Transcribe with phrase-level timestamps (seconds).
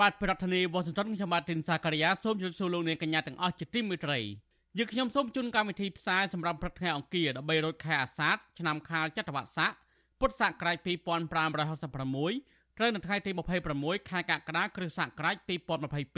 [0.00, 4.18] បាទប្រធានាធិបតី Washington ខ្ញុំបាទទីនសាការីយ៉ាសូមជម្រាបសួរលោកអ្នកកញ្ញាទាំងអស់ជាទីមេត្រី
[4.78, 9.70] យើងខ្ញុំសូមជូនកម្មវិធីផ្សាយសម្រាប់ព្រឹកថ្ងៃអង្គារ13រោចខែអាសាឍឆ្នាំខាលចត្វាស័ក
[10.20, 13.30] ពុទ្ធសករាជ2566ត្រូវនៅថ្ងៃទី
[13.70, 15.36] 26ខែកក្កដាគ្រិស្តសករាជ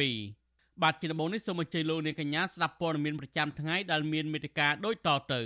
[0.01, 5.42] 2022បាទជាដំបូងនេះសូមអញ្ជើញលោកនាងកញ្ញាស្ដាប់ព័ត៌មានប្រចាំថ្ងៃដែលមានមេត្តាដូចតទៅ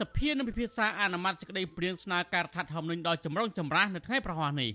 [0.00, 4.70] សភានឹងពិភាក្សាអនុម័តសេចក្តីព្រាងស្នើការរដ្ឋធម្មនុញ្ញដល់ចម្រុងចម្រាស់នៅថ្ងៃប្រហ័សនេះ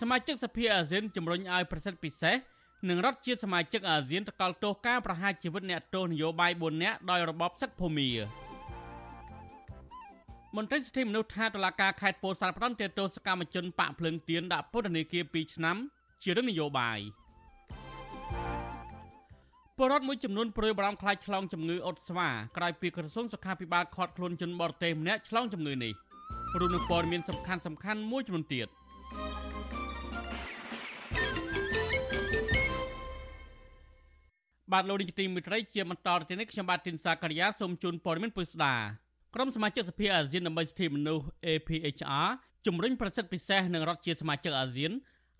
[0.00, 2.36] សមាជិកសភាអាស៊ានជំរុញឲ្យប្រសិទ្ធពិសេស
[2.88, 8.10] និងរដ្ឋជាសមាជិកអាស៊ានតកល់ទោសការប្រហារជីវិតអ្នកទោសនយោបាយ4នាក់ដោយរបបសឹកភូមា
[10.56, 15.76] មន្ត្រីសិទ្ធិមនុស្សថាតុលាការខេត្តពោធិ៍សាត់ផ្ដន្ទាទោសកម្មជនបាក់ភ្លើងទៀនដាក់ពន្ធនាគារ2ឆ្នាំ
[16.22, 17.00] ជារឿងនយោបាយ
[19.80, 25.92] បរដ្ឋមួយចំនួនព្រួយបារម្ភខ្លាចឆ្លងជំងឺអុតស្វាក្រោយពីក្រសួងសុខាភិបាលខាត់ខ្លួនជនបរទេសម្នាក់ឆ្លងជំងឺនេះ
[26.58, 28.68] រួមនឹងព័ត៌មានសំខាន់សំខាន់មួយចំនួនទៀត។
[34.72, 38.74] បាទលោកនាយកទីមេត្រីជាបន្តទៅនេះខ្ញុំបាទទីនសាករិយាសូមជូនព័ត៌មានពុស្ដា
[39.34, 42.28] ក្រុមសមាជិកសភាអាស៊ានដើម្បីសិទ្ធិមនុស្ស APHR
[42.66, 44.92] ជំរុញប្រសិទ្ធពិសេសនឹងរដ្ឋជាសមាជិកអាស៊ាន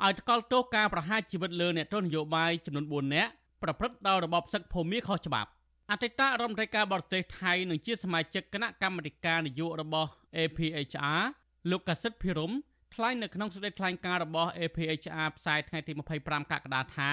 [0.05, 3.31] ឲ្យថ្កោលទោសការប្រហារជីវិតលើអ្នកទោសនយោបាយចំនួន4នាក់
[3.67, 5.50] ប្រព្រឹត្តដោយរបបសឹកភូមិខុសច្បាប់
[5.91, 11.22] អតីតរដ្ឋមន្ត្រីការបរទេសថៃនិងជាសមាជិកគណៈកម្មាធិការនយោបាយរបស់ APHR
[11.71, 12.53] លោកកសិទ្ធភិរម
[12.94, 17.10] ថ្លែងនៅក្នុងសេចក្តីថ្លែងការណ៍របស់ APHR ផ្សាយថ្ងៃទី25កក្កដាថា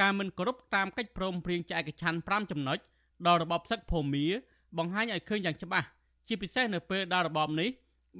[0.00, 2.78] ការមិនគោរពតាមកិច្ចព្រមព្រៀងចែកឆ័ន្ទ5ចំណុច
[3.26, 4.26] ដល់របបសឹកភូមា
[4.78, 5.86] បង្ហាញឲ្យឃើញយ៉ាងច្បាស់
[6.26, 7.70] ជាពិសេសនៅពេលដែលរបបនេះ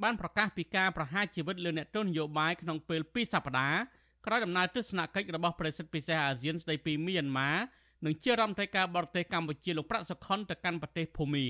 [0.03, 3.77] បានប្រកាសពីការប្រហារជីវិតលើអ្នកទោសនយោបាយក្នុងពេល2សប្តាហ៍
[4.25, 7.51] ក្រោយដំណើរទស្សនកិច្ចរបស់ប្រធានពិសេសអាស៊ានស្ដីពីមីយ៉ាន់ម៉ា
[8.05, 11.45] និងជារដ្ឋមន្ត្រីការបរទេសកម្ពុជាលោកប្រាក់សុខុនទៅកាន់ប្រទេសភូមា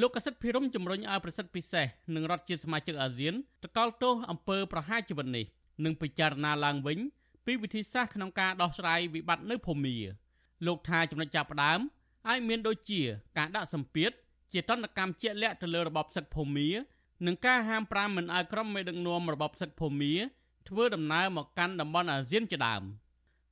[0.00, 5.44] លោកកសិទ្ធភិរមជំរុញឲ្យប្រសិទ្ធពិសេសនិងរដ្ឋជាសមាជិកអាស៊ានតកល់ទោសអំពើប្រហារជីវិតនេះ
[5.84, 6.98] និងពិចារណាឡើងវិញ
[7.46, 9.96] ពីវិធីសាស្ត្រក្នុងការដោះស្រាយវិបត្តិនៅភូមា
[10.66, 11.80] លោកថាចំណុចចាប់ផ្ដើម
[12.28, 13.00] អាចមានដូចជា
[13.38, 14.10] ការដាក់សម្ពាធ
[14.52, 16.68] ជាតន្តកម្មជាក់លាក់ទៅលើរបបសឹកភូមា
[17.26, 20.14] និងការហាមប្រាមមិនឲ្យក្រុមមេដឹកនាំរបបសឹកភូមា
[20.68, 22.82] ធ្វើដំណើរមកកាន់តំបន់អាស៊ានជាដើម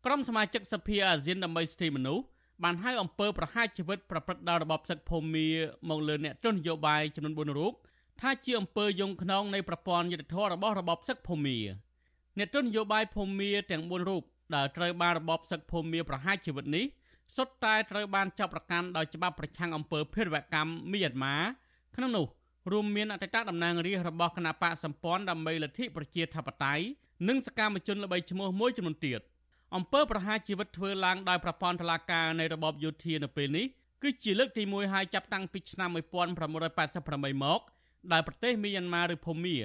[0.04, 2.24] ក្រុមសមាជិកសភាអាស៊ានដើម្បីសិទ្ធិមនុស្ស
[2.64, 5.46] បានហៅអំពើប្រហារជីវិតប្រព្រឹត្តដោយរបបសឹកភូមា
[5.88, 7.72] មកលើអ្នកទស្សនយោបាយចំនួន4រូប
[8.20, 11.58] ថាជាអំពើយងខ្នងនៃប្រព័ន្ធយុត្តិធម៌របស់របបសឹកភូមា
[12.38, 14.22] អ្នកទស្សនយោបាយភូមាទាំង4រូប
[14.54, 16.84] ដែលត្រូវបានរបបសឹកភូមាប្រហារជីវិតនេះ
[17.36, 21.36] សុទ្ធតែត្រូវបានចាប់ប្រកាន់ដោយច្បាប់ប្រឆាំងអំពើភេរវកម្មមីយ៉ាន់ម៉ា
[21.96, 22.26] ក្នុងនោះ
[22.72, 26.84] រួមមានអតីតតំណាងរាស្ត្ររបស់គណៈបកសម្ព័ន្ធដើម្បីលទ្ធិប្រជាធិបតេយ្យ
[27.28, 29.20] និងសកម្មជនល្បីឈ្មោះមួយចំនួនទៀត
[29.76, 33.66] អំពើប្រហារជីវិតធ្វើឡើងដោយប្រព័ន្ធតុលាការនៃរបបយោធានៅពេលនេះ
[34.02, 37.60] គឺជាលើកទី1ហើយចាប់តាំងពីឆ្នាំ1988មក
[38.12, 39.56] ដែលប្រទេសមីយ៉ាន់ម៉ាឬភូមា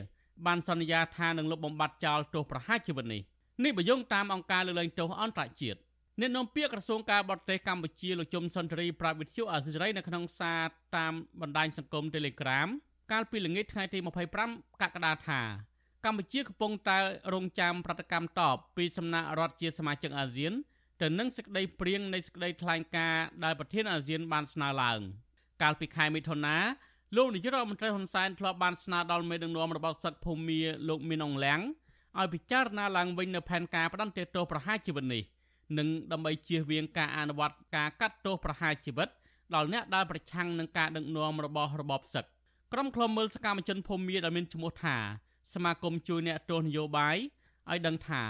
[0.46, 3.22] បានសន្យាថានឹងលុបបំបាត់ចោលទោសប្រហារជីវិតនេះ
[3.64, 5.80] នេះបើយោងតាមអង្គការលើកលែងទោសអន្តរជាតិ
[6.20, 10.62] អ្នកនាំពាក្យក្រសួងការបរទេសកម្ពុជាលោកជុំសុនទ្រីប្រាប់វិទ្យុអាស៊ីសេរីនៅក្នុងសារ
[10.98, 12.68] តាមបណ្ដាញសង្គម Telegram
[13.12, 14.00] កាលពីល្ងាចថ្ងៃទី
[14.40, 15.42] 25កក្កដាថា
[16.06, 16.98] កម្ពុជាកំពុងតែ
[17.34, 20.54] រងចាំប្រតិកម្មតបពីសំណាក់រដ្ឋជាសមាជិកអាស៊ាន
[21.02, 25.00] ទៅនឹងសេចក្តីព្រៀងនៃសេចក្តីថ្លែងការណ៍ដែលប្រធានអាស៊ានបានស្នើឡើង
[25.62, 26.58] កាលពីខែមិថុនា
[27.16, 31.60] លោកនាយករដ្ឋមន្ត្រីហ៊ុនសែនធ្លាប់បានស្នើដល់មេដឹកនាំរបស់សឹកភូមាលោកមីនអងលៀង
[32.20, 35.24] ឲ្យពិចារណាឡើងវិញនៅផែនការផ្តន្ទាទោសប្រហារជីវិតនេះ
[35.78, 39.10] និងដើម្បីជៀសវាងការអនុវត្តការកាត់ទោសប្រហារជីវិត
[39.56, 42.26] ដល់អ្នកដែលប្រឆាំងនឹងការដឹកនាំរបស់របបសឹក
[42.74, 44.98] ក្រុមឃ្លាំមើលសកម្មជនភូមាដែលមានឈ្មោះថា
[45.54, 47.18] សមាគមជួយអ្នកទោសនយោបាយ
[47.70, 48.24] ឲ្យដឹងថា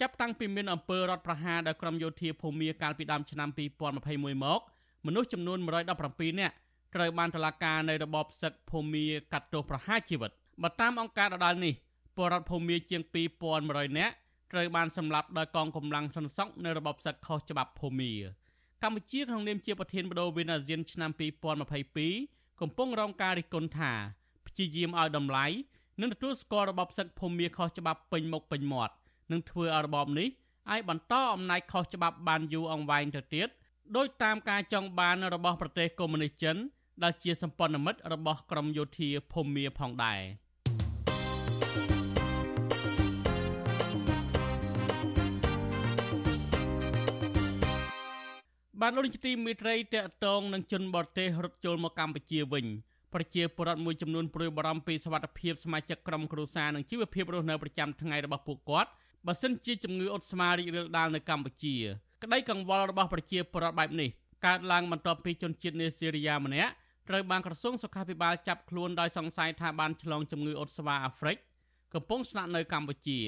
[0.00, 3.48] ចាប់តាំងពីមានអំពើរដ្ឋប្រហារដោយក្រុមយោធាភូមាកាលពីដើមឆ្នាំ
[3.96, 4.60] 2021មក
[5.06, 6.54] មនុស្សចំនួន117នាក់
[6.94, 10.30] ត្រូវបានតុលាការនៃរបបសឹកភូមាកាត់ទោសប្រហារជីវិត
[10.62, 11.74] បើតាមអង្គការដដាលនេះ
[12.16, 13.02] ពលរដ្ឋភូមាជាង
[13.50, 14.14] 2100នាក់
[14.52, 18.12] ត្រូវបានសម្លាប់ដោយកងកម្លាំងសន្សុកនៅរបបសឹកខុសច្បាប់ភូមា
[18.82, 21.10] កម្ពុជាក្នុងនាមជាប្រធានបដូវវិនអាស៊ានឆ្នាំ
[21.86, 23.92] 2022កំពុងរងការរិះគន់ថា
[24.46, 25.46] ព្យាយាមឲ្យតម្លៃ
[26.00, 28.94] និងទទួលស្គាល់របបសឹកភូមិខុសច្បាប់ពេញមុខពេញមាត់
[29.32, 30.28] នឹងធ្វើឲ្យរបបនេះ
[30.70, 33.48] អាចបន្តអំណាចខុសច្បាប់បានយូរអង្វែងទៅទៀត
[33.96, 36.56] ដោយតាមការចង់បានរបស់ប្រទេសកុម្មុយនីសចិន
[37.02, 40.20] ដែលជាសម្ព័ន្ធមិត្តរបស់ក្រមយោធាភូមាផងដែរ
[48.80, 52.66] បានលោកនាយកទីមេត្រីតកតងនឹងជនបរទេសរត់ចូលមកកម្ពុជាវិញ
[53.14, 58.90] ប្រជាពលរដ្ឋមួយចំនួនព្រួយបារម្ភពីសុខភាពសមាជិកក្រុមគ្រួសារនិងជីវភាពរស់នៅប្រចាំថ្ងៃរបស់ពួកគាត់
[59.26, 61.74] បើសិនជាជំងឺអុតស្មារីករាលដាលនៅកម្ពុជា
[62.22, 64.08] ក្តីកង្វល់របស់ប្រជាពលរដ្ឋបែបនេះ
[64.46, 66.72] កើតឡើងបន្ទាប់ពីជនជាតិនេស៊ីរីយ៉ាម្នាក់
[67.08, 71.36] ត្រូវបានក្រសួងសុខាភិបាលចាប់ខ្លួនដោយសង្ស័យថាបានឆ្លងជំងឺអុតស្វាអាហ្វ្រិក
[71.94, 73.18] កំពុងស្នាក់នៅកម្ពុជា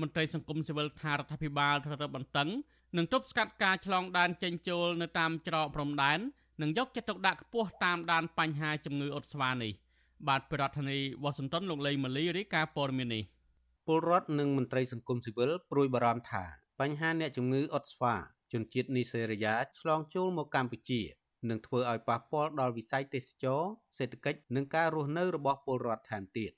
[0.00, 2.48] មន្ត្រីសង្គមស៊ីវិលថារដ្ឋាភិបាលត្រូវរឹតបន្តឹង
[2.96, 6.18] និងទប់ស្កាត់ការឆ្លងដែនចេញចូលនៅតាមច្រកព្រំដែន
[6.62, 9.72] និងយកចិត្តទុកដាក់ខ្ពស់តាមដានបញ្ហាជំងឺអុតស្វានេះ
[10.28, 13.24] បាទប្រធានាធិបតីវ៉ាស៊ីនតោនលោកលេម៉ាលីរាយការណ៍ព័ត៌មាននេះ
[13.86, 16.44] ពលរដ្ឋនិងមន្ត្រីសង្គមស៊ីវិលព្រួយបារម្ភថា
[16.80, 18.14] បញ្ហាអ្នកជំងឺអុតស្វា
[18.52, 21.00] ជនជាតិនីសេរីយ៉ាឆ្លងចូលមកកម្ពុជា
[21.48, 23.62] នឹងធ្វើឲ្យប៉ះពាល់ដល់វិស័យទេសចរ
[23.96, 26.52] សេដ្ឋកិច្ចនិងការរស់នៅរបស់ពលរដ្ឋថែមទៀត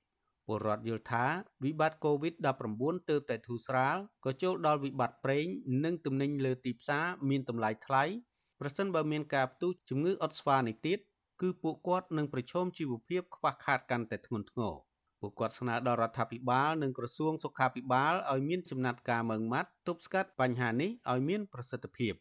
[0.46, 1.24] ពលរដ្ឋយល់ថា
[1.64, 5.46] វិបត្តិ COVID-19 ទើបតែធូរស្រាលក៏ចូលដល់វិបត្តិប្រេង
[5.84, 8.04] និងទំនិញលើទីផ្សារមានតម្លៃថ្លៃ
[8.60, 10.98] ប្រសិនបើមានការផ្ទុះជំងឺអុតស្វានេះទៀត
[11.40, 14.74] គឺពួកគាត់នឹងប្រឈមជីវភាពខ្វះខាតកាន់តែធ្ងន់ធ្ងរ
[15.20, 22.12] ពួកគាត់ស្នើដល់រដ្ឋាភិបាលនិងក្រសួងសុខាភិបាលឲ្យមានចំណាត់ការម៉ឺងម៉ាត់ទប់ស្កាត់បញ្ហានេះឲ្យមានប្រសិទ្ធភាព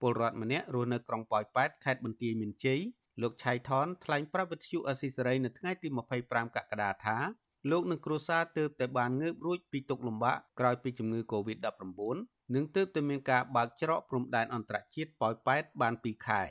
[0.00, 2.80] ពលរដ្ឋម្នាក់រស់នៅក្រុងប៉ោយប៉ែតខេត្តបន្ទាយមានជ័យ
[3.22, 5.88] លោកឆៃថនថ្លែងប្រាប់វិទ្យុអស៊ីសេរីនៅថ្ងៃទី
[6.22, 7.16] 25កក្កដាថា
[7.70, 16.42] លោកនិងគ្រួសារទើបតែបានងើបរួចពីទុក្ខលំបាកក្រោយពីជំងឺ Covid-19 និងទើបតែមានការបើកច្រកព្រំដែនអន្តរជាតិប៉ោយប៉ែតបាន2ខែ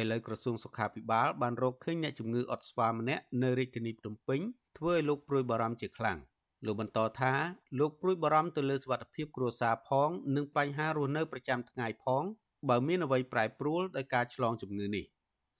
[0.00, 4.40] ឥឡូវក្រសួងសុខាភិបាលបានរកឃើញអ្នកជំងឺអុតស្វាម្នាក់នៅរាជធានីភ្នំពេញ
[4.78, 6.18] ធ្វើឲ្យលោកព្រួយបារម្ភជាខ្លាំង
[6.66, 7.32] លោកបន្តថា
[7.78, 12.22] លោកព្រួយបារម្ភទៅលើសុខភាពគ្រួសារផង និងបញ្ហារស់នៅប្រចាំថ្ងៃផង
[12.68, 15.04] បើមានអ្វីប្រែប្រួលដោយការឆ្លងជំងឺនេះ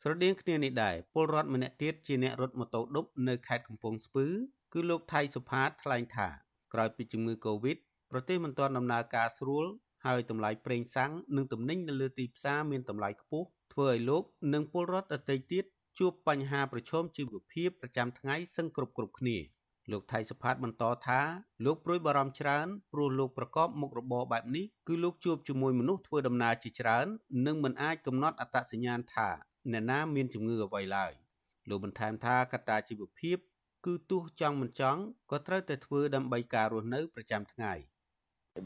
[0.02, 4.26] ស្រដៀងគ្នានេះដែរពលរដ្ឋម្នាក់ទៀតជាអ្នករត់ម៉ូតូឌុបនៅខេត្តកំពង់ស្ពឺ
[4.72, 6.28] គឺលោកថៃសុផាតថ្លែងថា
[6.72, 7.76] ក្រោយពីជំងឺ Covid
[8.10, 9.66] ប្រទេសមិនទាន់ដំណើរការស្រួល
[10.06, 14.22] ហើយតម្លៃប្រេងសាំងនិងទំនិញនៅលើទីផ្សារមានតម្លៃខ្ពស់ធ្វើឲ្យលោក
[14.54, 15.64] និងពលរដ្ឋដទៃទៀត
[15.98, 19.36] ជួបបញ្ហាប្រឈមជីវភាពប្រចាំថ្ងៃសឹងគ្រប់គ្រប់គ្នា
[19.92, 21.20] លោកថៃសុផាតបន្តថា
[21.64, 27.06] លោកព្រួយបារម្ភច្រើនព្រោះលោកប្រកបមុខរបរបែបនេះគឺលោកជួបជាមួយមនុស្សធ្វើដំណើរជាច្រើន
[27.46, 29.28] និងមិនអាចកំណត់អត្តសញ្ញាណថា
[29.72, 31.12] អ្នកណាមានជំងឺអ្វីឡើយ
[31.68, 33.38] លោកបន្ថែមថាកត្តាជីវភាព
[33.86, 35.00] គឺទោះចង់មិនចង់
[35.30, 37.74] ក៏ត្រូវតែធ្វើដើម្បីការរស់នៅប្រចាំថ្ងៃ។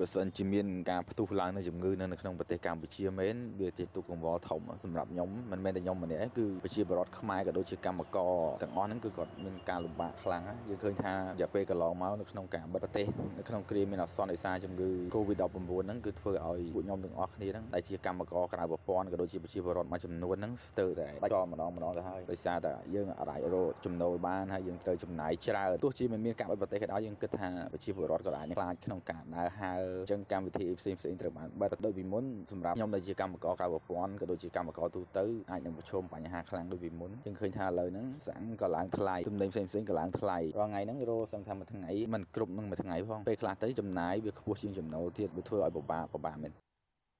[0.00, 13.06] បើសិនជាមានការផ្ទុះឡើងនៃជំងឺនៅក្នុងប្រទេសកម្ពុជាមែនវាជាទុកកង្វល់ធំសម្រាប់ខ្ញុំមិនមែនតែខ្ញុំម្នាក់ទេគឺប្រជាពលរដ្ឋខ្មែរក៏ដូចជាកម្មករទាំងអស់ហ្នឹងគឺគាត់មានការលំបាកខ្លាំងយើងឃើញថារយៈពេលកន្លងមកនៅក្នុងការបិទប្រទេស
[13.39, 15.44] នៅក្នុងគ្រាមានអាសន្នដោយសារជំងឺ Covid-19
[15.87, 46.52] ហ្នឹងគឺធ្វើឲ្យពួកខ្ញុំទាំងអស់គ្នាហ្នឹងដែលជាកម្មករក្រៅប្រព័ន្ធក៏ដូចជាប្រជាពលរដ្ឋមួយចំនួនហ្នឹងស្ទើរតែដាច់ចោលម្ដងម្ដងទៅហើយដោយសារតែយើងអាចរកចំណូលបានហើយយើងត្រូវចំណាយច្រើនទោះជាមិនមានការបិទប្រទេសក៏ដោយយើងគិតថាប្រជាពលរដ្ឋក៏អាចខ្លាចក្នុងការដើរហើរអញ្ចឹងកម្មវិធីផ្សេងផ្សេងត្រូវបានបិទដូចពីមុនសម្រាប់ខ្ញុំដែលជាកម្មករក្រៅប្រព័ន្ធក៏ដូចជាកម្មករទូទៅអាចនឹងប្រឈមបញ្ហាខ្លាំងដូចពីមុនយើងឃើញថាឥឡូវហ្នឹងសាំងក៏ឡើងថ្លៃទំនិញផ្សេងផ្សេងក៏ឡើងថ្លៃរាល់ថ្ងៃហ្នឹងរោសឹងថាមួយថ្ងៃមិនគ្រប់នឹងមួយថ្ងៃផងពេលខ្លះទៅចំណាយវាខ្ពស់ជាងចំណូលទៀតវាធ្វើឲ្យពិបាកពិបាកមែន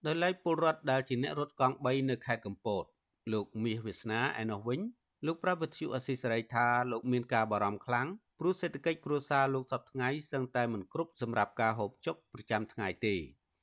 [0.07, 2.85] ដោយឡែកពលរដ្ឋដែលជាអ្នករត់កង់3នៅខេត្តកំពត
[3.33, 4.81] លោកមាសវាសនាឯនោះវិញ
[5.27, 8.09] លោកប្រាប់វិទ្យុអស៊ីសេរីថាលោកមានការបារម្ភខ្លាំង
[8.45, 13.15] ព្រោះសេដ្ឋកិច្ចគ្រួសារលោកសពថ្ងៃសឹងតែមិនគ្រប់សម្រាប់ការហូបចុកប្រចាំថ្ងៃទេ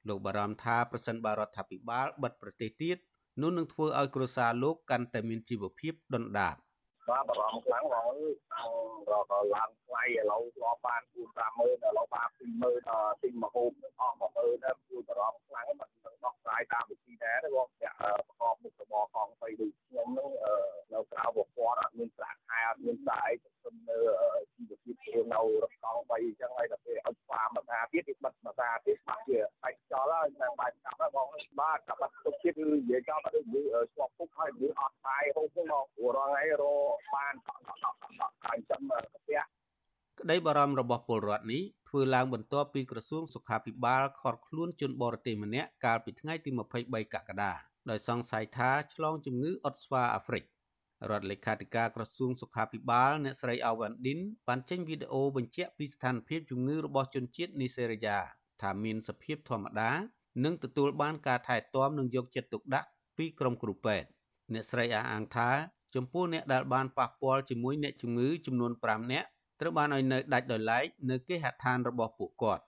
[0.08, 2.98] លោកបារម្ភថាប្រសិនបើរដ្ឋាភិបាលបិទប្រទេសទៀត
[3.42, 6.56] នោះនឹងធ្វើឲ្យគ្រួសារលោកកាន់តែមានជីវភាពដុនដាប
[7.10, 8.34] បាទបារម្ភខ្លាំងបងអើយ
[9.12, 20.32] រកឡើងថ្លៃឥឡូវធ្លាប់បាន4 5ម៉ឺនឥឡូវបាន20000អឺទិញមកហូបអស់10000ដែរគឺបារម្ភខ្លាំងមិននឹងដោះស្រាយតាមវិធីដែរទេបងតែប្រកបមុខរបរកង់បីដូចខ្ញុំនឹង
[20.94, 23.50] នៅក្រៅប្រព័ន្ធអត់មានប្រាក់ខែអត់មានស្អីទៅ
[23.90, 23.98] នៅ
[24.56, 31.28] ជីវភាពខ្លួននៅរកង់បីអញ្ចឹងហើយដល់ពេលឲ្យស្វាមតាទៀតគេបិទមតាទៀតបាក់ជាបាច់ចោលហើយតែបាច់កាប់ហើយបង
[31.60, 33.42] បាទកាប់បាត់ទុកទៀតគឺនិយាយចោលបាត់គឺ
[33.94, 36.64] ស្វប់ពុកហើយគឺអត់បាយហូបហ្នឹងមកព្រោះរងថ្ងៃរ
[37.14, 37.99] បានអញ្ចឹងផ្ទះ
[40.30, 46.50] ក្តីបារម្ភរបស់ពលរដ្ឋនេះធ្វើឡើងបន្ទាប់ពីក្រសួងសុខាភិបាលឃាត់ខ្លួនជនបរទេសម្នាក់កាលពីថ្ងៃទី
[46.82, 47.52] 23កក្កដា
[47.90, 50.44] ដោយសង្ស័យថាឆ្លងជំងឺអុតស្វាអាហ្វ្រិក
[51.10, 58.18] រដ្ឋលេខាធិការក្រសួងសុខាភិបាលអ្នកស្រីអាវ៉ាន់ឌិនបានចេញវីដេអូបញ្ជាក់ពីស្ថានភាពជំងឺរបស់ជនជាតិនីសេរីយ៉ា
[58.62, 59.92] ថាមានសភាពធម្មតា
[60.44, 64.08] និងទទួលបានការថែទាំនិងយកចិត្តទុកដាក់ពីក្រុមគ្រូពេទ្យ
[64.54, 65.50] អ្នកស្រីអះអាងថា
[65.96, 72.64] ចំពោះអ្នកដែលបានប៉ះពាល់ជាមួយអ្នកជំងឺចំនួន5នាក់ ត្រូវបានឲ្យនៅដាច់ដោយឡែកនៅគេហដ្ឋានរបស់ពួកគាត់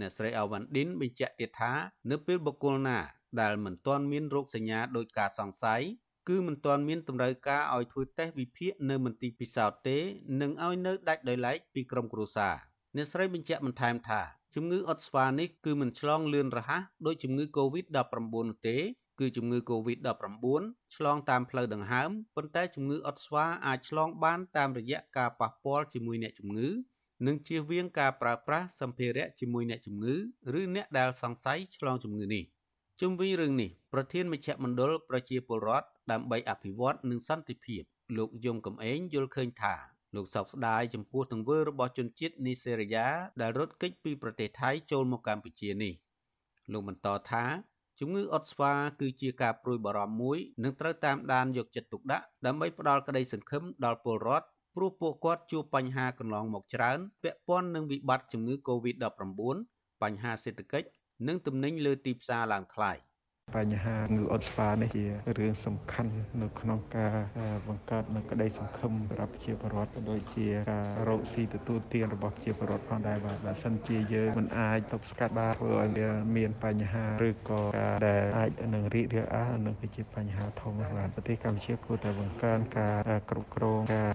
[0.00, 1.72] អ្នកស្រីអាវ៉ាន់ឌិនបញ្ជាក់ទៀតថា
[2.10, 2.98] នៅពេលបុគ្គលណា
[3.40, 5.82] ដែលមិនទាន់មានរោគសញ្ញាដោយការសង្ស័យ
[6.28, 9.98] គឺមិនទាន់មានតម្រូវការឲ្យធ្វើតេស្តវិភាគនៅមន្ទីរពិសោធន៍ទេ
[10.40, 12.54] និងឲ្យនៅដាច់ដោយឡែកពីក្រុមគ្រួសារ
[12.96, 14.20] អ្នកស្រីបញ្ជាក់បន្ថែមថា
[14.54, 17.96] ជំងឺអុតស្វានេះគឺមិនឆ្លងលឿនរហ័សដូចជំងឺ Covid-19
[18.48, 18.76] នោះទេ
[19.20, 20.44] គឺជំងឺ Covid-19
[20.96, 26.68] ឆ្លងតាមផ្លូវដង្ហើមប៉ុន្តែជំងឺអុតស្វាអាចឆ្លងបានតាមរយៈការប៉ះពាល់ជាមួយអ្នកជំងឺ
[27.26, 30.14] និងជៀសវាងការប្រើប្រាស់សម្ភារៈជាមួយអ្នកជំងឺ
[30.60, 32.44] ឬអ្នកដែលសង្ស័យឆ្លងជំងឺនេះ
[33.00, 37.82] ជុំវិញរឿងនេះប្រធានមជ្ឈមណ្ឌលប្រជាពលរដ្ឋដើម្បីអភិវឌ្ឍនិងសន្តិភាព
[38.16, 39.74] លោកយងកំឯងយល់ឃើញថា
[40.14, 43.06] លោកសោកស្ដាយចំពោះទង្វើរបស់ជនជាតិនីសេរីយ៉ា
[43.40, 45.94] ដែលរត់គេចពីប្រទេសថៃចូលមកកម្ពុជានេះ
[46.72, 47.44] លោកបន្តថា
[48.00, 59.56] ជំងឺអុតស្វាគឺជាការព្រួយបារម្ភមួយនិងត្រូវតាមដានយកចិត្តទុកដាក់ដើម្បីផ្ដល់ក្តីសង្ឃឹមដល់ពលរដ្ឋព្រោះពួកគាត់ជួបបញ្ហាកន្លងមកច្រើនពាក់ព័ន្ធនឹងវិបត្តិជំងឺ Covid-19
[60.02, 60.88] បញ្ហាសេដ្ឋកិច្ច
[61.28, 62.92] និងទំនិញលើទីផ្សារឡើងថ្លៃ។
[63.56, 65.06] បញ្ហាងឺអុតស្វានេះជា
[65.38, 66.12] រឿងសំខាន់
[66.42, 67.14] នៅក្នុងការ
[67.68, 82.98] បង្កើតនូវក្តីសង្ឃឹមសម្រាប់ប្រជាពលរដ្ឋដូចជាការរកស៊ីទទួលទានរបស់ប្រជាពលរដ្ឋផងដែរបាទបើសិនជាយើងមិនអាចទប់ស្កាត់បានធ្វើឲ្យវាមានបញ្ហាឬក៏ការដែលអាចនឹងរីករាលដាលនឹងគឺជាបញ្ហាធំបាទប្រទេសកម្ពុជាគួរតែបង្កើនការ
[83.30, 84.10] គ្រប់គ្រងការ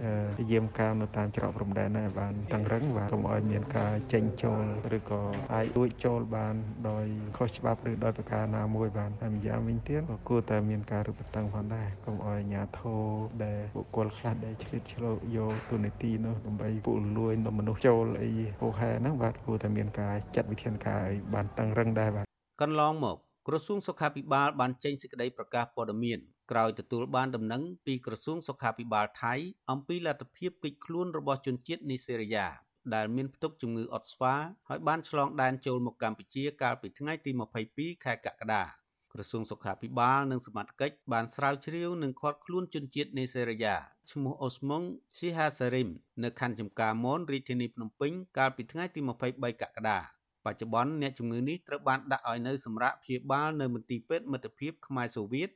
[0.51, 4.63] យាមកាមនៅតាមច្រកព្រំដែនដែរបានតឹងរឹងបាទកុំឲ្យមានការចេញចូល
[4.97, 5.21] ឬក៏
[5.53, 6.55] អាចលួចចូលបាន
[6.89, 7.05] ដោយ
[7.37, 13.03] ខុសច្បាប់ឬដោយប្រការណាមួយបាទតែម្យ៉ាងវិញទៀតក៏គួរតែមានការរឹតបន្តឹងផងដែរកុំឲ្យអាជ្ញាធរ
[13.43, 22.25] ដែលបុគ្គលខ្លះដែលឆ្លៀតឆ្លោយកទូនីតិនោះដើម្បីពុករលួយនំមនុស្សចូលអីហូហែហ្នឹងបាទគួរតែមានការចាត់វិធានការឲ្យបានតឹងរឹងដែរបាទ
[22.61, 26.19] កន្លងមកក្រសួងសុខាភិបាលបានចេញសេចក្តីប្រកាសព័ត៌មាន
[26.51, 29.33] ក្រោយទទួលបានដំណឹងពីក្រសួងសុខាភិបាលថៃ
[29.71, 32.47] អំពីលទ្ធភាពកិច្ចខ្លួនរបស់ជនជាតិនីសេរីយ៉ា
[32.95, 34.33] ដែលមានផ្ទុកជំងឺអុតស្វា
[34.69, 37.31] ហើយបានឆ្លងដែនចូលមកកម្ពុជាកាលពីថ្ងៃទី
[37.67, 38.80] 22ខែកក្កដា
[39.13, 43.75] ក្រសួងសុខាភិបាលនិងសមត្ថកិច្ចបានស្រាវជ្រាវនិងឃាត់ខ្លួនជនជាតិនេសេរីយ៉ា
[44.11, 44.81] ឈ្មោះអូស្មុង
[45.17, 45.89] ស៊ីហាសារីម
[46.23, 48.99] នៅខណ្ឌចំការមនរាជធានីភ្នំពេញកាលពីថ្ងៃទី
[49.31, 49.99] 23កក្កដា
[50.45, 55.49] បច្ចុប្បន្នអ្នកជំងឺនេះត្រូវបានដាក់ឲ្យនៅសម្រាប់ព្យាបាលនៅមន្ទីរពេទ្យមិត្តភាពខ្មែរសូវៀត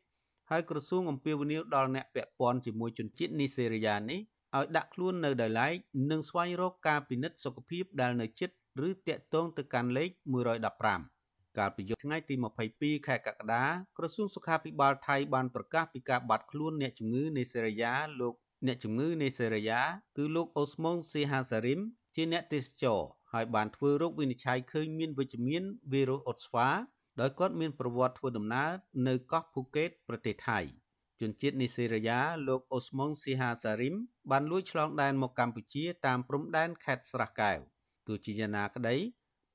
[0.50, 4.20] ហើយក្រសួងអំពាវនាវដល់អ្នកពាក់ព័ន្ធជាមួយជនជាតិនីសេរីយ៉ានេះ
[4.58, 5.74] ឲ្យដាក់ខ្លួននៅដោយឡែក
[6.12, 8.50] និងស្វែងរកការពិនិត្យសុខភាពដែលនៅជិត
[8.88, 11.15] ឬតាក់ទងទៅកាន់លេខ115
[11.58, 12.36] កាលពីយប់ថ្ងៃទី
[12.72, 13.66] 22ខែកក្កដា
[13.98, 18.34] ក្រសួងសុខាភិបាលថៃបានប្រកាសពីការបាត់ខ្លួនអ្នកជំងឺនេសេរីយ៉ាលោក
[18.68, 19.82] អ្នកជំងឺនេសេរីយ៉ា
[20.18, 21.80] គឺលោកអូស្មុងស៊ីហាសារីម
[22.16, 23.02] ជាអ្នកទេសចរ
[23.34, 26.68] ហើយបានធ្វើរោគវិនិច្ឆ័យឃើញមានវិជ្ជមានវីរុសអុតស្វា
[27.22, 28.72] ដោយគាត់មានប្រវត្តិធ្វើដំណើរ
[29.08, 30.60] នៅកោះភូកេតប្រទេសថៃ
[31.22, 33.96] ជនជាតិនេសេរីយ៉ាលោកអូស្មុងស៊ីហាសារីម
[34.32, 37.58] បានលួចឆ្លងដែនមកកម្ពុជាតាមព្រំដែនខេត្តស្រះកែវ
[38.08, 38.96] ទោះជាយ៉ាងណាក្តី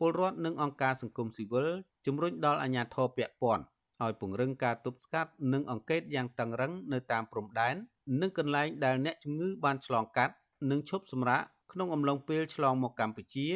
[0.01, 1.69] ពលរដ្ឋនិងអង្គការសង្គមស៊ីវិល
[2.07, 3.65] ជំរុញដល់អាជ្ញាធរពាក់ព័ន្ធ
[4.05, 7.75] ឲ្យពង្រឹងការទប់ស្កាត់និងអង្កេតយ៉ាងតឹងរឹងនៅតាមព្រំដែន
[8.21, 10.35] និងកន្លែងដែលអ្នកជំងឺបានឆ្លងកាត់
[10.71, 11.43] និងឈប់សម្រាក
[11.73, 13.49] ក្នុងអំឡុងពេលឆ្លងមកកម្ពុជា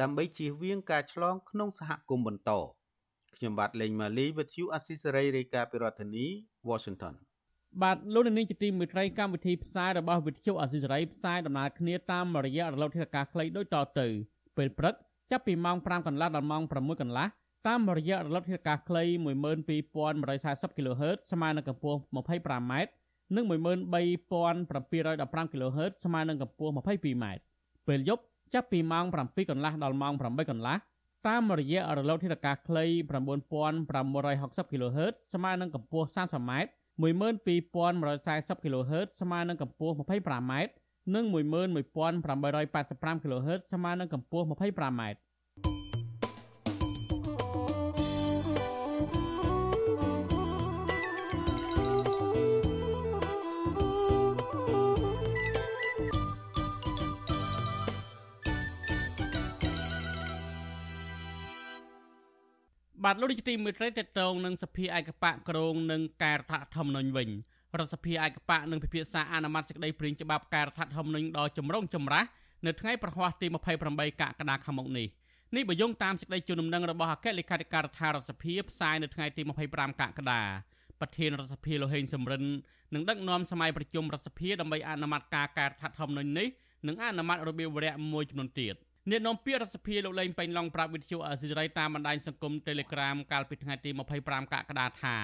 [0.00, 2.50] ដើម្បីជៀសវាងការឆ្លងក្នុងសហគមន៍បន្ត
[3.36, 6.26] ខ្ញុំបាទលេងម៉ាលីវិទ្យុអស៊ីសេរីរាយការណ៍ពីរដ្ឋធានី
[6.68, 7.14] Washington
[7.82, 14.06] បាទលោកនាងជាទីមេត្រីកម្មវិធីផ្សាយរបស់វិទ្យុអស៊ីសេរីផ្សាយដំណើរគ្នាតាមរយៈរលកធាតុអាកាសខ្លីដូចតទៅ
[14.56, 14.94] ពេលព្រឹក
[15.30, 17.26] ចាប់ពីម៉ោង5កន្លះដល់ម៉ោង6កន្លះ
[17.66, 19.02] តាមរយៈរលកធាតុអាកាសខ្លី
[19.84, 22.72] 12140 kHz ស្មើនឹងកម្ពស់ 25m
[23.34, 27.24] និង13715 kHz ស្មើនឹងកម្ពស់ 22m
[27.88, 28.22] ពេលយប់
[28.54, 30.76] ចាប់ពីម៉ោង7កន្លះដល់ម៉ោង8កន្លះ
[31.28, 32.84] តាមរយៈរលកធាតុអាកាសខ្លី
[33.54, 36.52] 9560 kHz ស្មើនឹងកម្ពស់ 30m
[37.02, 40.52] 12140 kHz ស្មើនឹងកម្ពស់ 25m
[41.14, 45.02] និង11885 kHz ស្មើនឹងកម្ពស់ 25m
[63.04, 67.28] បាទលោកនាយកទីមេត្រីតេតងនឹងសភាឯកបកក្រងនឹងកែរដ្ឋធម្មនុញ្ញវិញ
[67.80, 72.28] រដ្ឋសភាឯកបកនឹងពិភាក្សាអនុម័តសេចក្តីព្រាងច្បាប់កែរដ្ឋធម្មនុញ្ញដ៏ចម្រុងចម្រាស់
[72.66, 73.46] នៅថ្ងៃប្រហ័សទី
[73.80, 75.06] 28កក្កដាខាងមុខនេះ
[75.56, 80.42] នេះបើយោងតាមសេចក្តីជូនដំណឹងរបស់អគ្គលេខាធិការដ្ឋានរដ្ឋសភាផ្សាយនៅថ្ងៃទី25កក្កដា
[81.00, 82.42] ប្រធានរដ្ឋសភាលោកហេងសំរិន
[82.94, 86.48] នឹងដឹកនាំសម័យប្រជុំរដ្ឋសភាដើម្បីអនុម័តការកែរដ្ឋធម្មនុញ្ញនេះ
[86.86, 88.76] និងអនុម័តរបៀបវរៈមួយចំនួនទៀត។
[89.10, 93.90] អ្នកនាំពាក្យរដ្ឋសភាលោកលេងពេញឡុងប្រាប់វិទ្យុអសិរ័យតាមបណ្ដាញសង្គម Telegram កាលពីថ្ងៃទី
[94.22, 95.16] 25កក្កដាថា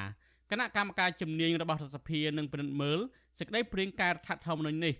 [0.50, 2.98] គណៈកម្មការជំនាញរបស់រដ្ឋសភានឹងពិនិត្យមើល
[3.38, 4.94] សេចក្តីព្រាងកែរដ្ឋធម្មនុញ្ញនេះ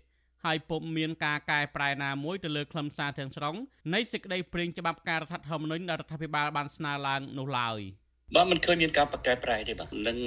[0.45, 3.55] ហើយពុំមានការកែប្រែណាមួយទៅលើខ្លឹមសារទាំងស្រុង
[3.95, 7.81] នៃសេចក្តីព្រាងច្បាប់ការរដ្ឋធម្មនុញ្ញដែលរដ្ឋាភិបាលបានស្នើឡើងនោះឡើយ។
[8.37, 10.19] បាទមិនឃើញមានការបកកែប្រែទេបាទនឹង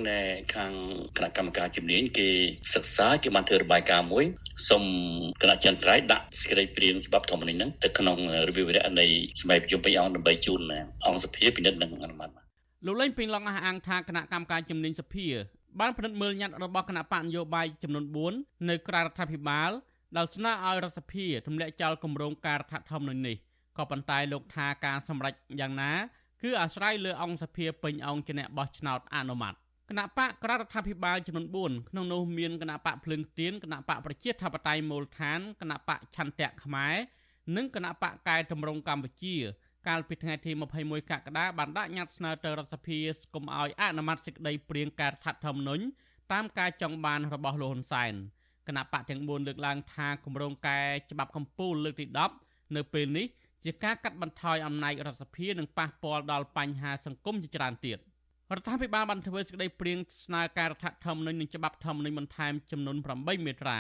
[0.56, 0.72] ខាង
[1.18, 2.30] គណៈកម្មការជំនាញគេ
[2.74, 4.26] សិក្សាគេបានធ្វើរបាយការណ៍មួយ
[4.70, 4.84] សូម
[5.42, 9.06] គណៈចន្ទ្រៃដាក់សេចក្តីព្រាងច្បាប់ធម្មនុញ្ញហ្នឹងទៅក្នុងរវិវរៈនៃ
[9.42, 10.62] សម័យប្រជុំពេញអង្គដើម្បីជូន
[11.06, 12.43] អង្គសភាពិនិត្យនិងអនុម័ត
[12.86, 15.28] លោកលេងពេញឡងអះអាងថាគណៈកម្មការជំនាញសភា
[15.80, 19.72] បានពិនិត្យមើលញត្តិរបស់គណៈបកនយោបាយចំនួន4នៅក្រៅរដ្ឋាភិបាល
[20.18, 23.36] ដែលស្នើឲ្យរដ្ឋសភាទម្លាក់ចោលគម្រោងការរដ្ឋធម្មនុញ្ញនេះ
[23.78, 25.92] ក៏ប៉ុន្តែលោកថាការសម្រេចយ៉ាងណា
[26.42, 29.54] គឺអាស្រ័យលើអង្គសភាពេញអង្គជាអ្នកបោះឆ្នោតអនុម័ត
[29.90, 36.96] គណៈបកក្រៅរដ្ឋាភិបាលចំនួន4ក្នុងនោះមានគណៈបកភ្លើងទៀនគណៈបកប្រជាធិបតេយ្យមូលដ្ឋានគណៈបកឆន្ទៈខ្មែរ
[37.56, 39.36] និងគណៈបកកែតម្រង់កម្ពុជា
[39.88, 45.84] កាលពីថ្ងៃទី21កក្កដាបានដាក់ញត្តិស្នើទៅរដ្ឋសភាស្គុំឲ្យអនុម័តសេចក្តីព្រៀងការរដ្ឋធម្មនុញ្ញ
[46.34, 48.14] តាមការចង់បានរបស់លោកហ៊ុនសែន
[48.68, 50.80] គណៈបកទាំង4លើកឡើងថាគម្រោងកែ
[51.12, 52.06] ច្បាប់កម្ពុជាលើកទី
[52.42, 53.26] 10នៅពេលនេះ
[53.64, 57.98] ជាការកាត់បន្ថយអំណាចរដ្ឋសភានិងប៉ះពាល់ដល់បញ្ហាសង្គមជាច្រើនទៀត
[58.56, 63.80] រដ្ឋាភិបាលបានធ្វើសេចក្តីព្រៀងស្នើការរដ្ឋធម្មនុញ្ញនិងច្បាប់ធម្មនុញ្ញបន្ថែមចំនួន8មាត្រា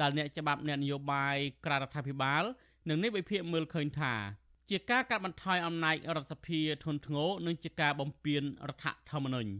[0.00, 2.42] ដែលអ្នកច្បាប់អ្នកនយោបាយក្រៅរដ្ឋាភិបាល
[2.88, 4.14] និងនេះវិភាគមើលឃើញថា
[4.70, 9.50] ជាការកាត់បន្ថយអំណាចរដ្ឋសភាធនធ្ងរនិងជាការបំពានរដ្ឋធម្មនុញ្ញ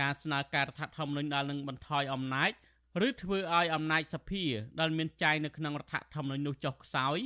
[0.00, 2.50] ការស្នើការរដ្ឋធម្មនុញ្ញដែលនឹងបន្ថយអំណាច
[3.06, 4.44] ឬធ្វើឲ្យអំណាចសភា
[4.80, 7.18] ដែលមានចែងនៅក្នុងរដ្ឋធម្មនុញ្ញនោះចុះខ្សោយ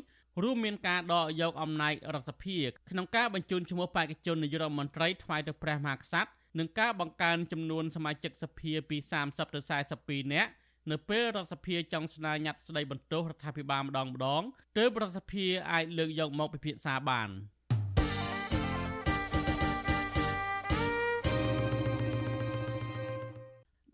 [0.43, 2.59] រួមមានការដកយកអំណាចរដ្ឋសភា
[2.91, 8.97] ក្នុងការបញ្ជូនឈ្មោះបេក្ខជននាយករដ្ឋមន្ត្រីថ្វាយទៅព្រះមហាក្សត្រនិងការបង្កើនចំនួនសមាជិកសភាពី
[9.27, 9.61] 30ទៅ
[9.97, 10.51] 42នាក់
[10.91, 14.43] នៅពេលរដ្ឋសភាចង់ស្នើញត្តិស្ដីបន្ទោសរដ្ឋាភិបាលម្ដងម្ដង
[14.79, 17.29] ទើបរដ្ឋសភាអាចលើកយកមកពិភាក្សាបាន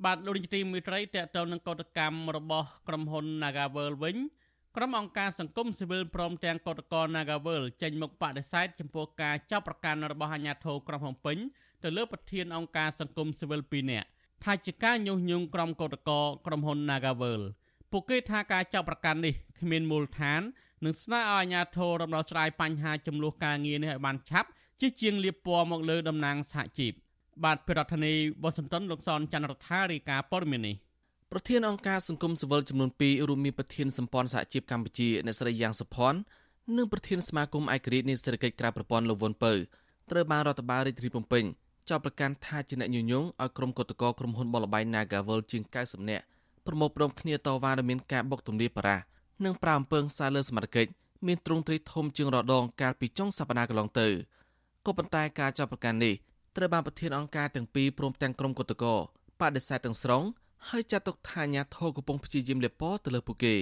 [0.05, 4.17] បាទលោកនាយកទីមេត្រីតេតទៅនឹងកតកម្មរបស់ក្រុមហ៊ុន Nagavel វិញ
[4.77, 11.39] ក្រុមអង្គការសង្គមស៊ីវិលព្រមទាំងកតកត Nagavel ចេញមុខបដិសេធចំពោះការចាប់ប្រកាន់របស់អាជ្ញាធរក្រុងភ្នំពេញ
[11.83, 14.09] ទៅលើប្រធានអង្គការសង្គមស៊ីវិល2នាក់
[14.45, 16.17] ថាជាការញុះញង់ក្រុមកោតក្រ
[16.47, 17.43] ក្រុមហ៊ុន Nagavel
[17.91, 20.41] ពួកគេថាការចាប់ប្រកាន់នេះគ្មានមូលដ្ឋាន
[20.85, 24.49] និងស្នើឲ្យអាជ្ញាធររំដោះស្រាយបញ្ហាចំនួនការងារនេះឲ្យបានឆាប់
[24.81, 26.93] ជាជាងលៀបពណ៌មកលើតំណាងសហជីព
[27.45, 30.77] បាទប្រធានាធិបតីវ៉ាស៊ីនតោនលោកសនច័ន្ទរដ្ឋារាយការណ៍ព័ត៌មាននេះ
[31.33, 36.19] ប្រធានអង្គការសង្គមស៊ីវិលចំនួន2រួមមានប្រធានសម្ព័ន្ធសហជីពកម្ពុជាអ្នកស្រីយ៉ាងសុផាន់
[36.77, 39.53] និងប្រធានសមាគមឯករាជ្យនៃសេដ្ឋកិច្ចក្រៅប្រព័ន្ធលោកវុនពៅ
[40.11, 41.45] ត្រូវបានរដ្ឋបាលរាជធានីភ្នំពេញ
[41.91, 46.25] ចាប់ប្រកាន់ថាជាអ្នកញុយញងឲ្យក្រុមគឧតកោក្រុមហ៊ុនបលបៃ Nagavel ជាង90នាក់
[46.67, 49.01] ប្រមូលព្រមគ្នាតវ៉ាដែលមានការបុកទម្លាបបារាស
[49.45, 50.91] និងប្រាអំពើងសារលើសមត្ថកិច្ច
[51.27, 54.09] មានទ្រង់ទ្រាយធំជាងរដងកាលពីចុងសប្តាហ៍កន្លងទៅ
[54.87, 56.15] ក៏ប៉ុន្តែការចាប់ប្រកាន់នេះ
[56.57, 58.95] ត្រូវបានប្រធានអង្គការទាំងពីរព្រមទាំងក្រុមគឧតកោ
[59.41, 60.23] បដិសេធទាំងស្រុង
[60.69, 63.55] ហើយចាត់ទុកថាអាញាធរកំពុងព្យាយាមលេបពណ៌ទៅលើពួកគេ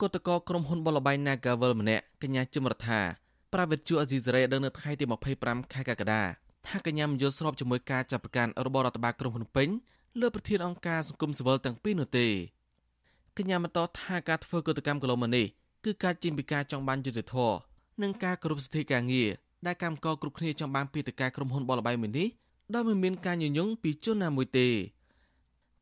[0.00, 3.00] គឧតកោក្រុមហ៊ុនបលបៃ Nagavel ម្នាក់កញ្ញាជំរដ្ឋា
[3.52, 5.04] ប្រាវិទ្យាអេស៊ីសេរីដឹងនៅថ្ងៃទី
[5.38, 6.22] 25ខែកក្កដា
[6.68, 9.68] ថាកញ្ញាមិនយល់ស្របជាមួយការចាប់ប្រកាន់របស់រដ្ឋបាលក្រុងភ្នំពេញ
[10.20, 12.26] លើប្រធានអង្គការសង្គមស៊ីវិលទាំងពីរនោះទេ
[13.36, 15.46] កញ្ញាបន្តថាការធ្វើកតកម្មកន្លងមកនេះ
[15.84, 17.56] គឺការជិញពីការចង់បានយុត្តិធម៌
[18.02, 19.28] និងការគោរពសិទ្ធិការងារ
[19.66, 22.28] ដែលកម្មករគ្រប់គ្នាចង់បានពីតការក្រុមហ៊ុនបលបៃមួយនេះ
[22.74, 24.68] ដោយមិនមានការញញងពីជនណាមួយទេ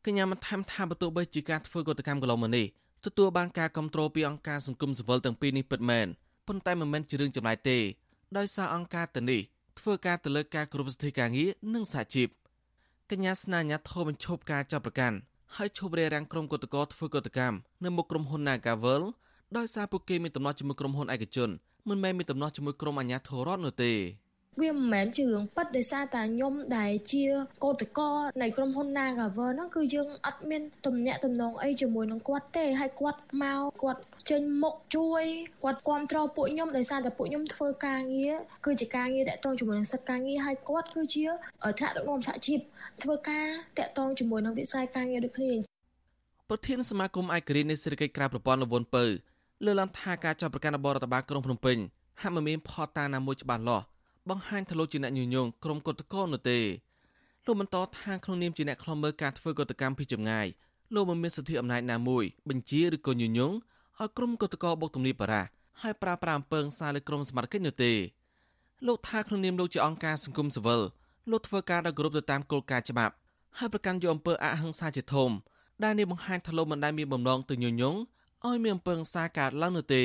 [0.05, 2.66] កញ្ញាបានថែមថាបើទោះបីជាការធ្វើកតកម្មកន្លងមកនេះ
[3.05, 6.07] ទទួលបានការគ្រប់គ្រងពីអង្គការសង្គមស៊ីវិលទាំងពីរនេះពិតមែន
[6.46, 7.79] ប៉ុន្តែមិនមែនជារឿងចម្លែកទេ
[8.37, 9.40] ដោយសារអង្គការទៅនេះ
[9.79, 12.29] ធ្វើការទៅលើការគ្រប់សិទ្ធិការងារនិងសហជីព
[13.11, 15.17] កញ្ញាស្នាញាធរបញ្ឈប់ការចាប់ប្រកាន់
[15.57, 19.03] ហើយឈប់រារាំងក្រុមកុតកោធ្វើកុតកម្មនៅមុខក្រុមហ៊ុន Nagavel
[19.57, 21.51] ដោយសារពួកគេមានតំណែងជាមួយក្រុមហ៊ុនឯកជន
[21.89, 23.93] មិនមែនមានតំណែងជាមួយក្រុមអាជ្ញាធររដ្ឋនោះទេ
[24.61, 27.25] វាមិនមែនជារឿងប៉ັດដោយសារតែខ្ញុំដែលជា
[27.64, 28.11] កោតកោ
[28.42, 35.25] នៃក្រុមហ៊ុន Nagaver ហ្នឹងគឺយើងអត់មានទំនាក់ទំនងអីជាមួយនឹងគាត់ទេហើយគាត់មកគាត់ចេញមុខជួយ
[35.64, 38.35] គាត់គ្រប់គ្រងពួកខ្ញុំដោយសារតែពួកខ្ញុំធ្វើការងារ
[38.66, 41.25] គឺជាការងារតាក់ទងជាមួយនឹងសិទ្ធិការងារហើយគាត់គឺជា
[41.79, 42.61] ថ្នាក់ដឹកនាំសហជីព
[43.03, 43.47] ធ្វើការ
[43.79, 45.53] តាក់ទងជាមួយនឹងវិស័យការងារដូចគ្នា
[46.51, 49.05] ប្រធានសមាគមឯករាជ្យនៃសេដ្ឋកិច្ចក្រៅប្រព័ន្ធលវនពៅ
[49.64, 51.77] លើកឡើងថាការចាប់ប្រកាន់របស់រដ្ឋបាលក្រុងភ្នំពេញ
[52.23, 53.85] ហាក់មិនមានផតតាណាមួយច្បាស់លាស់
[54.31, 56.59] បង្ហាញថាលោកជាអ្នកញុយញងក្រុមកុតកោនោះទេ
[57.45, 60.47] លោកបន្តថាក្នុងនាមជាអ្នកខ្លំមើលការធ្វើកុតកម្មពីចម្ងាយ
[60.95, 63.53] លោកមិនមានសិទ្ធិអំណាចណាមួយបញ្ជាឬក៏ញុយញង
[63.99, 65.43] ឲ្យក្រុមកុតកោបុកទម្លាបបារា
[65.83, 67.93] ហើយប្រើប្រាស់អំពើសារលើក្រុមសមត្ថកិច្ចនោះទេ
[68.87, 70.81] លោកថាក្នុងនាមលោកជាអង្គការសង្គមស៊ីវិល
[71.31, 73.15] លោកធ្វើការដោយគោរពទៅតាមគោលការណ៍ច្បាប់
[73.59, 75.31] ហើយប្រកាន់យកអំពើអហិង្សាជាធំ
[75.85, 77.97] ដែលនេះបង្ហាញថាលោកមិនដែលមានបំណងទៅញុយញង
[78.47, 80.05] ឲ្យមានអំពើហិង្សាកើតឡើងនោះទេ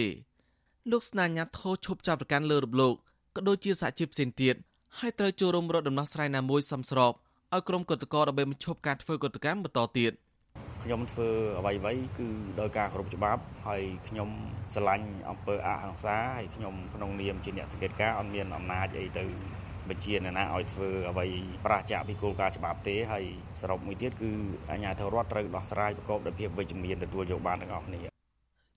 [0.92, 2.96] លោកស្នាញាធោឈប់ចាប់ប្រកាន់លើរបលោក
[3.36, 4.56] ក៏ដូចជាសហជីពផ្សេងទៀត
[5.00, 7.14] ហើយត្រូវចូលរួមរកដំណោះស្រាយណាមួយសមស្រប
[7.54, 10.12] ឲ្យក្រុមកុតកោដើម្បីបញ្ឈប់ការធ្វើកុតកម្មបន្តទៀត
[10.84, 12.28] ខ្ញុំធ្វើអ្វីអ្វីគឺ
[12.60, 14.30] ដោយការគោរពច្បាប់ហើយខ្ញុំ
[14.74, 19.24] ស្រឡាញ់អង្គើអហិង្សាហើយខ្ញុំក្នុងនាមជាអ្នកសង្កេតការអត់មានអំណាចអីទៅ
[19.90, 21.26] បញ្ជាអ្នកណាឲ្យធ្វើអ្វី
[21.66, 23.26] ប្រឆាចពីគោលការណ៍ច្បាប់ទេហើយ
[23.62, 24.32] សរុបមួយទៀតគឺ
[24.72, 28.02] អាជ្ញាធររដ្ឋត្រូវដោះស្រាយប្រកបដោយភាពវិជ្ជមានទទួលយកបានទាំងអស់គ្នា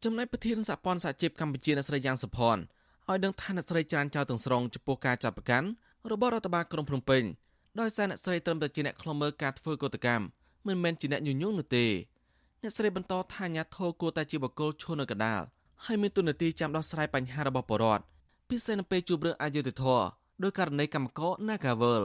[0.04, 2.62] ចំណែកប្រធានសហព័ន្ធសហជីពកម្ពុជាអ្នកស្រីយ៉ាងសុផាន់
[3.10, 5.68] ឲ្យដឹងថាអ្នកស្រីច្រើនចោលទាំងស្រុងចំពោះការចាប់ប្រកាន់
[6.10, 7.22] របស់រដ្ឋបាលក្រុងភ្នំពេញ
[7.80, 10.24] ដោយសារអ្នកស្រីត្រឹមតែជាអ្នកខ្លំមើលការធ្វើកតកម្ម
[10.66, 11.86] មិនមែនជាអ្នកញុយញងនោះទេ
[12.62, 15.42] អ្នកស្រីបន្តថាអាញាធរគួរតែជាបកគលឈរនៅកណ្ដាល
[15.84, 18.04] ហើយមានទូនាទីចាំដោះស្រាយបញ្ហារបស់ប្រជាពលរដ្ឋ
[18.48, 20.04] ពិសេសនៅពេលជួបរឿងអយុត្តិធម៌
[20.42, 22.04] ដោយករណីកម្មករ Nagavel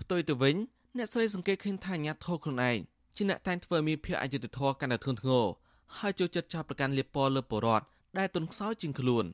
[0.00, 0.56] ផ្ទុយទៅវិញ
[0.96, 2.78] អ្នកស្រីសង្កេតឃើញថាអាញាធរខ្លួនឯង
[3.16, 5.46] ជាអ្នកតែងធ្វើមានភាពអយុត្តិធម៌កាន់តែធ្ងន់ធ្ងរ
[5.98, 7.84] ហើយចូលចិត្តចោទប្រកាន់លៀបពណ៌លើប្រជាពលរដ្ឋ
[8.18, 9.24] ដែលទុនខ្សោយជាងខ្លួន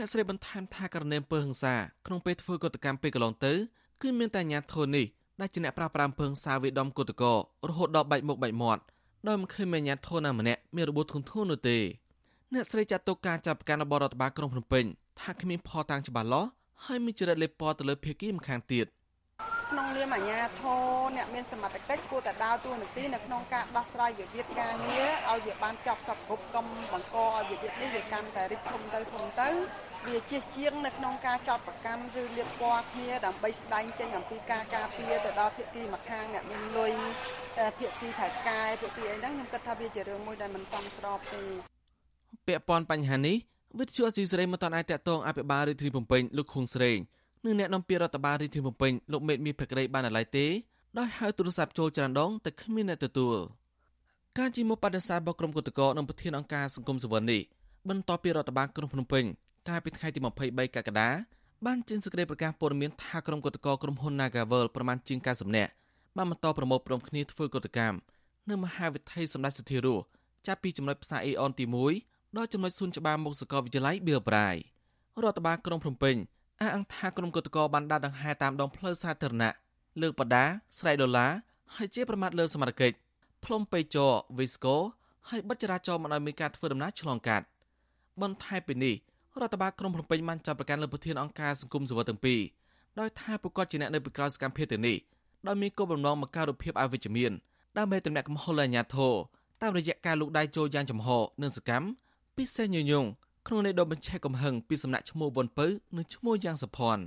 [0.00, 1.74] អ្នកស្រីបន្ថែមថាករណីអំពើហិង្សា
[2.06, 3.52] ក្នុងពេលធ្វើកតកម្មពេលកន្លងទៅ
[4.02, 5.06] គឺមានតែអាញាធរនេះ
[5.40, 7.24] ដែលជាអ្នកប្រាស្រ័យអំពើហិង្សាវិដំកតក
[7.68, 8.82] រហូតដល់បែកមុខបែកមាត់
[9.26, 11.78] ដោយមិនឃើញមានអាញាធរណាម្នាក់មានរបួសធ្ងន់ធ្ងរនោះទេ
[12.54, 14.84] អ្នកស្រីចាត់ទុកការចាប់ប្រកាន់របស់រដ្ឋបាលក្រុងភ្នំពេញ
[15.20, 16.48] ថាគ្មានផតតាំងច្បាស់លាស់
[16.84, 18.86] ហើយមានចរិតលេបពណ៌ទៅលើភេកីម្ខាងទៀត
[19.70, 20.78] ក្នុងនាមអាជ្ញាធរ
[21.16, 29.48] អ្នកមានសមត្ថកិច្ចគួរតែដើរតួនាទីនៅក្នុងការដោះស្រាយវិវាទការងារឲ្យវាបានចប់សពគ្រប់កុំបង្កឲ្យវិវាទនេះវាកាន់តែរីកធំទៅធំទៅ
[30.06, 36.92] វាជាជាងនៅក្នុងការចោតប្រកាន់ឬលៀបពណ៌គ្នាដើម្បីស្ដែងចេញអំពីការការពារទៅដល់ភាគីម្ខាងអ្នកមានលុយ
[37.78, 41.42] ភាគីថៃកែភាគីអីហ្នឹងខ្ញុំគិតថាវាជារឿងមួយដែលមិនសមស្របទេ
[42.46, 43.36] ពាក់ព័ន្ធបញ្ហានេះ
[43.78, 46.98] វិទ្យុអស៊ីសេរីមិនទាន់អាចតតងអភិបាលរាជធានីភ្នំពេញលោកខុងស្រេង
[47.44, 50.46] និងអ្នកនាំពាក្យរដ្ឋបាលរាជធានីភ្នំពេញលោកមេតមាសភក្តីបានអាឡ័យទេ
[50.98, 53.36] ដោយហៅទូរស័ព្ទចូលច្រានដងតែគ្មានអ្នកទទួល
[54.38, 57.42] ការជីមុខបដិសេធរបស់ក្រុមគឧតកោនិងប្រធានអង្គការសង្គមសវននេះ
[57.88, 59.24] បន្ទាប់ពីរដ្ឋបាលក្រុងភ្នំពេញ
[59.68, 61.08] កាលពីថ្ងៃទី23កក្កដា
[61.66, 65.72] បានចេញសេចក្តីប្រកាសព័ត៌មានថាក្រុមគឧតកោក្រុមហ៊ុន Nagavel ប្រមាណជាង90នាក់
[66.16, 67.96] បានបន្តប្រមូលផ្ដុំគ្នាធ្វើកុតកម្ម
[68.50, 70.02] នៅមហាវិថីសម្ដេចសទ្ធារស់
[70.46, 71.64] ចាប់ពីចំណុចផ្សារអេអនទី
[72.00, 74.56] 1ដល់ចំណុចសួនច្បារមុខសាកលវិទ្យាល័យបៀលប្រាយ
[75.22, 76.16] រដ្ឋបាលក្រុងភ្នំពេញ
[76.60, 79.52] អះអាងថាក្រុមកុតកោបានដាក់ដង្ហែតាមដងផ្លូវសាធារណៈ
[80.00, 80.44] លើកបដា
[80.78, 81.30] ស្រែកដុល្លារ
[81.76, 82.96] ហើយជាប្រមាថលើសមត្ថកិច្ច
[83.44, 84.76] ផ្លុំពេជរវីស្កូ
[85.28, 87.44] ហើយបិទចរាចរណ៍មិនឲ្យមានការធ្វើដំណើរឆ្លងកាត់
[88.22, 88.94] បន្ថែមពីនេះ
[89.38, 92.40] រដ្ឋបាលក្រុងភ្នំពេញបានចាប់ប្រកាន់លើប្រធានអង្គការសង្គមសវត្ថទាំងពីរ
[93.00, 94.96] ដោយថាពួកគាត់ជាអ្នកនៅពីក្រោយសកម្មភាពទាំងនេះ
[95.46, 97.32] ដោយមានគោលបំណងបង្កើតរូបភាពអវិជ្ជមាន
[97.78, 99.14] ដើម្បីទម្លាក់កំហុសលើអាញាធរ
[99.62, 101.08] តាមរយៈការលូកដៃចូលយ៉ាងចំហ
[101.42, 101.86] និងសកម្ម
[102.36, 103.04] ពិសេសញញង
[103.46, 105.66] ក្នុងន័យដកបញ្ឆេះកំហឹងពីសំណាក់ឈ្មោះវុនពៅ
[105.96, 107.04] និងឈ្មោះយ៉ាងសុភ័ណ្ឌ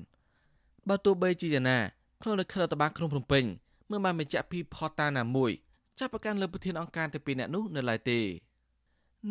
[0.90, 1.80] បើទោះបីជាយ៉ាងណា
[2.22, 3.44] ក្នុងលិខិតរដ្ឋបាលក្រុងភ្នំពេញ
[3.90, 5.52] មិនបានបញ្ជាក់ពីផតតាណាមួយ
[6.00, 8.20] ចាប់ប្រកាន់លើប្រធានអង្គការទាំងពីរនាក់នោះនៅឡើយទេ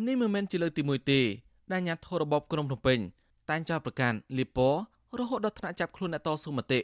[0.05, 1.21] នេះមិនមែនជាលើកទី1ទេ
[1.71, 2.99] ដែលអាញាធររបបក្រុងភ្នំពេញ
[3.49, 4.73] តែងចោទប្រកាន់លីពរ
[5.19, 6.79] រហូតដល់ថ្នាក់ចាប់ខ្លួនអ្នកតស៊ូមតិ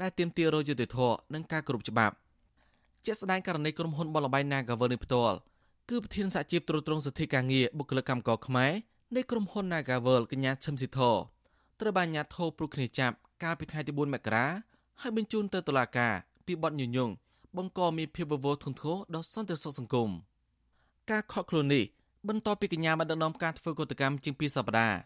[0.00, 2.14] ដែលទាមទាររយុត្តិធម៌និងការគោរពច្បាប់
[3.04, 5.36] ជាក់ស្ដែងករណីក្រុមហ៊ុនបលបៃ Nagavel នេះផ្ទាល់
[5.90, 8.72] គឺប្រធានសហជីពត្រួតត្រងសិទ្ធិការងារបុគ្គលិកកម្មករខ្មែរ
[9.16, 11.00] នៃក្រុមហ៊ុន Nagavel កញ្ញាឈឹមស៊ីធ
[11.80, 14.46] ត្រូវបានអាជ្ញាធរព្រួតគ្នាចាប់កាលពីថ្ងៃទី4មករា
[15.00, 16.14] ហើយបញ្ជូនទៅតុលាការ
[16.46, 17.10] ពីបទញុយញង
[17.56, 20.10] បង្កមានភាពវឹកវរធ្ងន់ធ្ងរដល់សន្តិសុខសង្គម
[21.10, 21.84] ការខកខ្លួននេះ
[22.28, 24.98] បន្ទាប់ពីកញ្ញាបានដឹកនាំការធ្វើកតកម្មជាង2សប្តាហ៍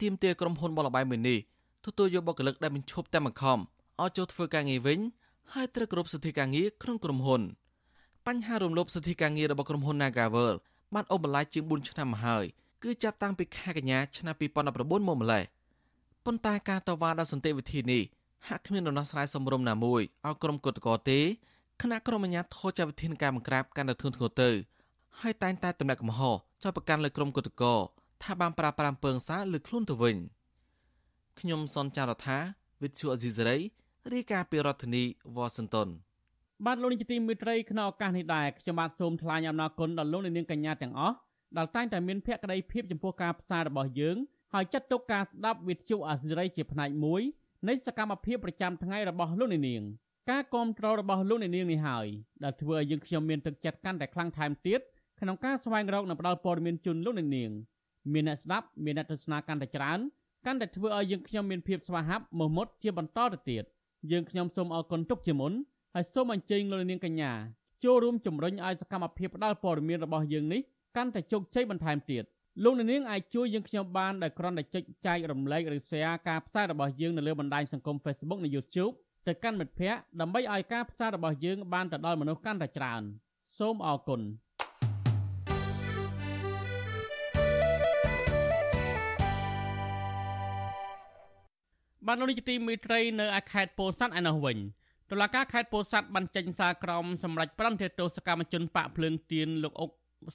[0.00, 1.38] ទាមទារក្រុមហ៊ុនបលបៃមួយនេះ
[1.84, 3.58] ទទួលយកបុគ្គលិកដែលបញ្ឈប់តែបង្ខំ
[4.02, 4.98] ឲ្យចូលធ្វើការងារវិញ
[5.52, 7.42] ហើយត្រូវគោរពសិទ្ធិការងារក្នុងក្រុមហ៊ុន
[8.26, 10.54] បញ្ហារំលោភសិទ្ធិការងាររបស់ក្រុមហ៊ុន Nagavel
[10.94, 12.44] បានអូសបន្លាយជាង4ឆ្នាំមកហើយ
[12.82, 15.44] គឺចាប់តាំងពីខែកញ្ញាឆ្នាំ2019មកម្លេះ
[16.24, 18.02] ប៉ុន្តែការតវ៉ាដល់សន្តិវិធីនេះ
[18.48, 21.20] ហាក់គ្មានដំណោះស្រាយសមរម្យណាមួយឲ្យក្រុមគឧតកោទេ
[21.82, 24.50] គណៈក្រុមអាជ្ញាធរចាត់វិធានការបង្ក្រាបកាន់តែធ្ងន់ធ្ងរទៅ
[25.20, 27.74] ហើយតែងតែតម្លាក់កំហុស ចោទប្រកាន់លើក្រុមគឧតកោ
[28.22, 30.16] ថាបានប្រាប្រាំពើងសារលើខ្លួនទៅវិញ
[31.40, 32.38] ខ្ញុំសនចាររថា
[32.82, 33.56] វិទ្យុអេស៊ីសរ៉ៃ
[34.12, 35.04] រាយការណ៍ពីរដ្ឋធានី
[35.36, 35.88] វ៉ាស៊ីនតោន
[36.66, 41.16] បាទលោកនាយកទីមេត្រីក្នុងឱកាសនេះដែរខ្ញុំបាទសូមថ្លែងអំណរគុណដល់លោកនាងកញ្ញាទាំងអស់
[41.56, 44.16] ដែលតែងតែមានភក្ដីភាពចំពោះការផ្សាយរបស់យើង
[44.54, 47.22] ហើយចាត់ទុកការស្ដាប់វិទ្យុអាស៊ីសេរីជាផ្នែកមួយ
[47.68, 49.82] នៃសកម្មភាពប្រចាំថ្ងៃរបស់លោកនាង
[50.30, 52.06] ការគ្រប់គ្រងរបស់លោកនាងនេះហើយ
[52.44, 54.80] ដែលធ្វើឲ្យយើងខ្ញុំមានទឹកចិត្តកាន់តែខ្លាំងថែមទៀត
[55.20, 57.28] ក្នុងការស្វែងរកនិងផ្តល់ព័ត៌មានជូនលោកនាង
[58.12, 59.98] មានអ្នកស្ដាប់មានអ្នកទស្សនាកាន់តែច្រើន
[60.46, 63.64] កាន់តែធ្វើឲ្យយើងខ្ញុំមានភាពស្វាហាប់មោះមុតជាបន្តទៅទៀត
[64.12, 65.52] យើងខ្ញុំសូមអរគុណទុកជាមុន
[65.94, 67.32] ហើយសូមអញ្ជើញលោកនាងកញ្ញា
[67.84, 70.60] ចូលរួមជំរុញឲ្យសកម្មភាពផ្តល់ព័ត៌មានរបស់យើងនេះ
[70.96, 72.24] កាន់តែជោគជ័យបន្ថែមទៀត
[72.64, 78.94] លោកនាងអាចជួយយើងខ្ញុំបានដោយគ្រាន់តែចុចចែករំលែកឬ share ការផ្សាយរបស់យើងនៅលើបណ្ដាញសង្គម Facebook និង YouTube
[79.26, 83.02] ទៅកាន់មិត្តភ័ក្តិដើម្បីឲ្យការផ្សាយរបស់យើងបានទៅដល់មនុស្សកាន់តែច្រើន
[83.58, 84.20] សូមអរគុណ
[92.06, 94.58] បានលោកនាយកទីមេត្រីនៅឯខេត្តពោធិ៍សាត់ឯនោះវិញ
[95.10, 99.90] តុលាការខេត្តពោធិ៍សាត់បានចេញសារក្រមសម្រាប់ប្រន្ទាទោសកម្មជនបាក់ភ្លើងទៀនលោកអុក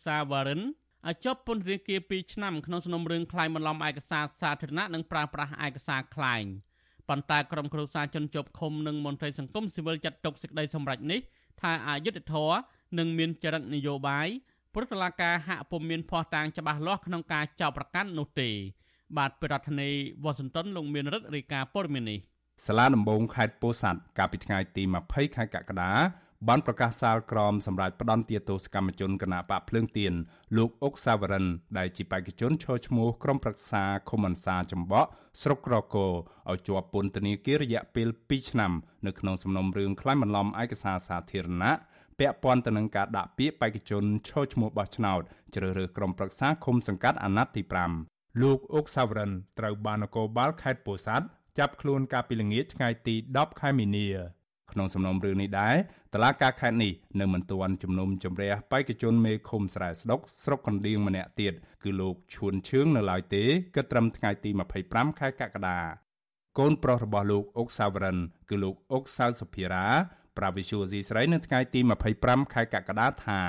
[0.06, 0.62] សាវ៉ារិន
[1.08, 6.44] ឲ្យជាប់ពន្ធនាគារ2ឆ្នាំក្នុងសំណុំរឿងក្លែងបន្លំឯកសារសាធារណៈនិងប្រើប្រាស់ឯកសារក្លែង
[7.10, 11.20] ប៉ុន្តែក្រុមគ្រួសារជនជាប់ឃុំនិងមន្ត្រីសង្គមស៊ីវិលចាត់ទុកសេចក្តីសម្រេចនេះ
[11.62, 12.58] ថាអយុត្តិធម៌
[12.98, 14.28] និងមានចរិតនយោបាយ
[14.74, 18.50] ព្រោះតុលាការហាក់ពុំមានភ័ស្តុតាងច្បាស់លាស់ក្នុងការចោទប្រកាន់នោះទេ
[19.18, 19.94] បាទប្រធានាធិ
[20.24, 22.20] បតីវ៉ាស៊ីនតោនលោកមានរដ្ឋរាយការណ៍ព័ត៌មាននេះ
[22.66, 25.92] សាលាដំបងខេត្តពោធិ៍សាត់កាលពីថ្ងៃទី20ខែកក្កដា
[26.48, 30.14] បានប្រកាសសាលក្រមសម្រាប់ផ្ដន់ទាទោសកម្មជនគណៈបកភ្លើងទៀន
[30.58, 31.46] លោកអុកសាវរិន
[31.78, 35.10] ដែលជាបេក្ខជនឈរឈ្មោះក្រុមប្រឹក្សាឃុំអន្សាចំបក់
[35.42, 36.12] ស្រុកក្រគរ
[36.50, 38.72] ឲ្យជាប់ពន្ធនាគាររយៈពេល2ឆ្នាំ
[39.06, 41.74] នៅក្នុងសំណុំរឿងក្លែងបន្លំឯកសារសាធារណៈ
[42.20, 45.22] ពាក់ព័ន្ធទៅនឹងការដាក់ពាក្យបេក្ខជនឈរឈ្មោះបោះឆ្នោត
[45.56, 51.26] ជ្រើសរើសក្រុមប្រឹក្សាឃុំសង្កាត់អាណត្តិទី5 លោកអុកសាវរិនត្រូវបាននគរបាលខេត្តពោធិ៍សាត់
[51.60, 54.08] ចាប់ខ្លួនកាលពីល្ងាចថ្ងៃទី10ខែមីនា
[54.72, 55.76] ក្នុងសំណុំរឿងនេះដែរ
[56.14, 63.44] តឡាការខេត្តនេះនៅមិនទាន់ជំនុំជម្រះបេក្ខជនមេឃុំស្រែស្ដុកស្រុកកណ្ដៀងម្នាក់ទៀតគឺលោកឈួនឈឿងនៅឡើយទេ
[63.76, 64.50] គិតត្រឹមថ្ងៃទី
[64.86, 65.80] 25ខែកក្កដា
[66.60, 68.18] កូនប្រុសរបស់លោកអុកសាវរិន
[68.50, 69.86] គឺលោកអុកសៅសុភារា
[70.38, 71.80] ប្រាវិសុយស៊ីស្រីនៅថ្ងៃទី
[72.18, 73.40] 25ខែកក្កដាថា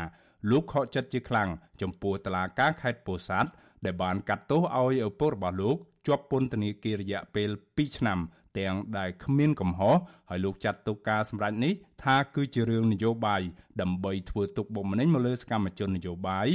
[0.50, 1.48] លោកខកចិត្តជាខ្លាំង
[1.80, 3.50] ចំពោះតឡាការខេត្តពោធិ៍សាត់
[3.84, 8.18] ដែលបានកាត់ទោសឲ្យឪពុករបស់លោកជាប់ពន្ធនាគាររយៈពេល2ឆ្នាំ
[8.58, 9.96] ទាំងដែលគ្មានកំហុស
[10.28, 11.72] ហើយលោកចាត់ទុកការសម្រេចនេះ
[12.04, 13.42] ថាគឺជារឿងនយោបាយ
[13.80, 16.48] ដើម្បីធ្វើទុកបុកម្នេញមកលើសកម្មជននយោបាយ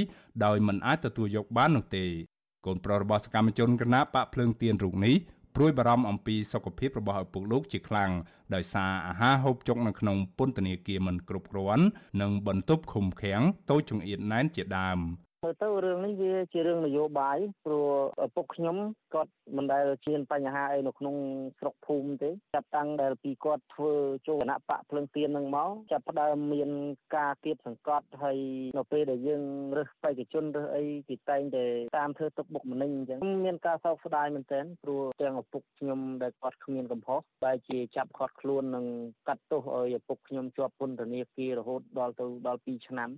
[0.44, 2.04] ដោយមិនអាចទទួលយកបាននោះទេ
[2.66, 5.16] កូនប្រុសរបស់សកម្មជនគណៈបកភ្លើងទៀនរូបនេះ
[5.56, 8.10] ព្រួយបារម្ភអំពីសុខភាពរបស់ឪពុកលោកជាខ្លាំង
[8.54, 11.84] ដោយសារអាហារហូបចុកនៅក្នុងពន្ធនាគារមិនគ្រប់គ្រាន់
[12.20, 14.98] និងបន្ទប់ឃុំឃាំងតូចចង្អៀតណែនជាដើម។
[15.46, 17.86] ទៅទៅរឿងនេះវាជារឿងនយោបាយព្រោះ
[18.24, 18.76] ឪពុកខ្ញុំ
[19.14, 21.16] គាត់មិនដែលមានបញ្ហាអីនៅក្នុង
[21.58, 23.92] ស្រុកភូមិទេចាប់តាំងដែលពីគាត់ធ្វើ
[24.28, 26.70] ចូលគណៈបកភ្លឹងទៀននឹងមកចាប់ផ្ដើមមាន
[27.16, 28.38] ការគៀបសង្កត់ហើយ
[28.78, 29.42] នៅពេលដែលយើង
[29.76, 31.64] រើសបេក្ខជនរើសអីគេតែងតែ
[31.98, 38.86] តាមធ្វើទុកបុកម្នេញអញ្ចឹងមានការសោកស្ដាយមែនទែនព្រោះទាំងឪពុកខ្ញុំដែលគាត់គ្មានកំហុសបែរជាចាប់គាត់ខ្លួននិង
[39.28, 43.10] កាត់ទោសឲ្យឪពុកខ្ញុំជាប់ពន្ធនាគាររហូតដល់ទៅដល់2ឆ្នាំ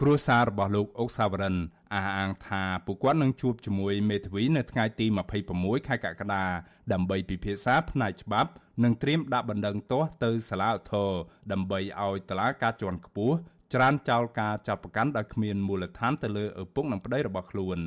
[0.00, 1.56] គ្រួសាររបស់លោកអុកសាវរិន
[1.94, 5.06] អះអាងថាពួកគាត់នឹងជួបជាមួយមេធាវីនៅថ្ងៃទី
[5.46, 6.44] 26ខែកក្កដា
[6.92, 8.50] ដើម្បីពិភាក្សាផ្នែកច្បាប់
[8.84, 11.10] និងត្រៀមដាក់បណ្ដឹងទាស់ទៅសាលាឧទ្ធរ
[11.52, 13.34] ដើម្បីឲ្យតុលាការជាន់ខ្ពស់
[13.74, 17.78] ច្រានចោលការចាប់ប្រកាន់ដោយគ្មានមូលដ្ឋានទៅលើឪពុកនិងប្តីរបស់ខ្លួន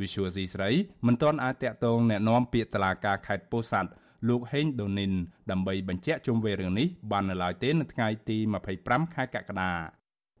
[0.00, 0.70] Visual C ស្រី
[1.06, 3.90] មិនទាន់អាចតាក់ទងแนะនាំពាក្យតុលាការខេត្តពោធិ៍សាត់
[4.28, 5.12] លោកហេងដូនីន
[5.50, 8.38] ដើម្បីបញ្ជាក់ជុំវិញរឿងនេះបាននៅឡើយទេនៅថ្ងៃទី
[8.76, 9.72] 25ខែកក្កដា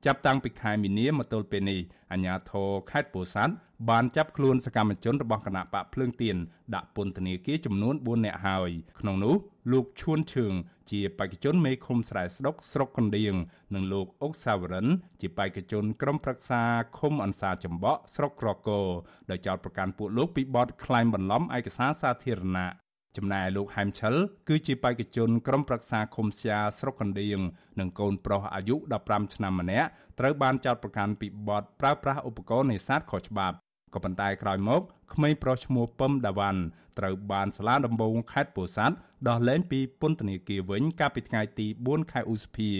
[0.05, 1.79] ចាប់តាំងពីខែមីនាមកទល់ពេលនេះ
[2.11, 3.53] អាជ្ញាធរខេត្តពោធិ៍សាត់
[3.89, 6.35] បានចាប់ខ្លួនសកម្មជនរបស់គណៈបកភ្លើងទៀន
[6.75, 9.35] ដាក់ពន្ធនាគារចំនួន4នាក់ហើយក្នុងនោះ
[9.71, 10.53] លោកឈួនឈឿង
[10.91, 13.35] ជាបេក្ខជនមេឃុំស្រែស្ដុកស្រុកកណ្ដៀង
[13.75, 14.87] និងលោកអុកសាវរិន
[15.21, 16.61] ជាបេក្ខជនក្រុមប្រឹក្សា
[16.97, 18.85] ឃុំអន្សាចំបក់ស្រុកក្រគរ
[19.29, 22.84] ដោយចោទប្រកាន់ពួកលោកពីបទក្លែងបន្លំឯកសារសាធារណៈ
[23.17, 24.13] ចំណែកលោកហែមឆិល
[24.49, 27.39] គឺជាបេក្ខជនក្រុមប្រឹក្សាឃុំសៀស្រុកកណ្ដៀង
[27.79, 28.75] និងកូនប្រុសអាយុ
[29.05, 29.87] 15ឆ្នាំម្នាក់
[30.19, 33.55] ត្រូវបានចោទប្រកាន់ពីបទប្រើប្រាស់ឧបករណ៍នេសាទខុសច្បាប់
[33.93, 34.81] ក៏ប៉ុន្តែក្រោយមក
[35.13, 36.61] ក្មេងប្រុសឈ្មោះពឹមដាវ៉ាន់
[36.99, 38.95] ត្រូវបានសាលាដំបងខេត្តពោធិ៍សាត់
[39.27, 42.71] ដោះលែងពីពន្ធនាគារវិញកាលពីថ្ងៃទី4ខែឧសភា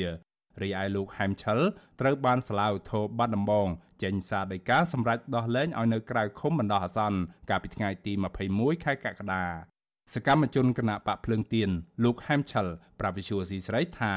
[0.61, 1.59] រីឯលោកហែមឆិល
[1.99, 3.67] ត្រូវបានសាលាឧទ្ធរបាត់ដំបង
[4.03, 7.19] ចេញសារដីកាសម្រាប់ដោះលែងឲ្យនៅក្រៅឃុំបណ្ដោះអាសន្ន
[7.49, 8.13] កាលពីថ្ងៃទី
[8.47, 9.74] 21ខែកក្កដា
[10.13, 11.69] សកម្មជនគណៈបកភ្លើងទៀន
[12.03, 12.67] លោកហែមឆល
[12.99, 14.13] ប្រាវិសុយស៊ីស្រីថា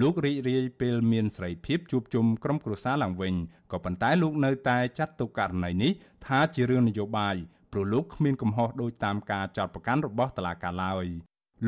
[0.00, 3.34] លោករីករាយពេលមានសេរីភាពជួបជុំក្រុមគ្រួសារឡើងវិញ
[3.72, 5.92] ក៏ប៉ុន្តែលោកនៅតែចាត់ទុកករណីនេះ
[6.26, 7.36] ថាជារឿងនយោបាយ
[7.72, 11.06] ព្រោះលោកគ្មានកំហុសដោយតាមការចោទប្រកាន់របស់តុលាការឡើយ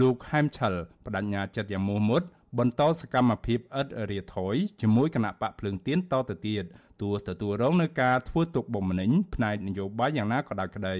[0.00, 2.22] លោកហែមឆលបដញ្ញាចិត្តយ៉ាងមោះមុត
[2.58, 6.64] បន្តសកម្មភាពឥតរាធយជាមួយគណៈបកភ្លើងទៀនតទៅទៀត
[7.02, 10.96] ទោះទទួលរងនឹងការធ្វើទុកបុកម្នេញផ្នែកនយោបាយយ៉ាងណាក៏ដោយក្តី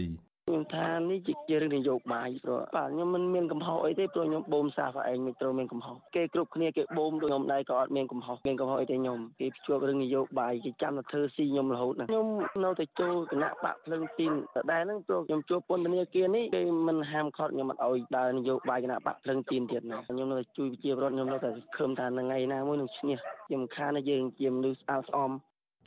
[0.49, 12.27] ខ្ញុំថានេះជារឿងនយោបាយព្រោះបាទខ្ញុំមិនមានកំហុសអីទេព្រោះខ្ញុំបូមសាសឯងមិនត្រូវមានកំហុសគេគ្រប់គ្នាគេបូមដូចខ្ញុំដែរក៏អត់មានកំហុសមានកំហុសអីទេខ្ញុំគេភ្ជាប់រឿងនយោបាយគេចាំតែធ្វើស៊ីខ្ញុំរហូតណាខ្ញុំ
[12.65, 25.33] នៅតែចូលគណៈបកភ្លឹងទីនដដែលហ្នឹងព្រោះខ្ញុំជួបពន្ធនាគារនេះគេមិនហាមឃាត់ខ្ញុំអត់ឲ្យដើរនយោបាយគណៈបកភ្លឹងទីនទៀតណាខ្ញុំនៅតែជួយប្រជាពលរដ្ឋខ្ញុំនៅតែខឹមថាថ្ងៃណាមួយនឹងឈ្នះខ្ញុំខានយើងជាមនុស្សស្អាតស្អំ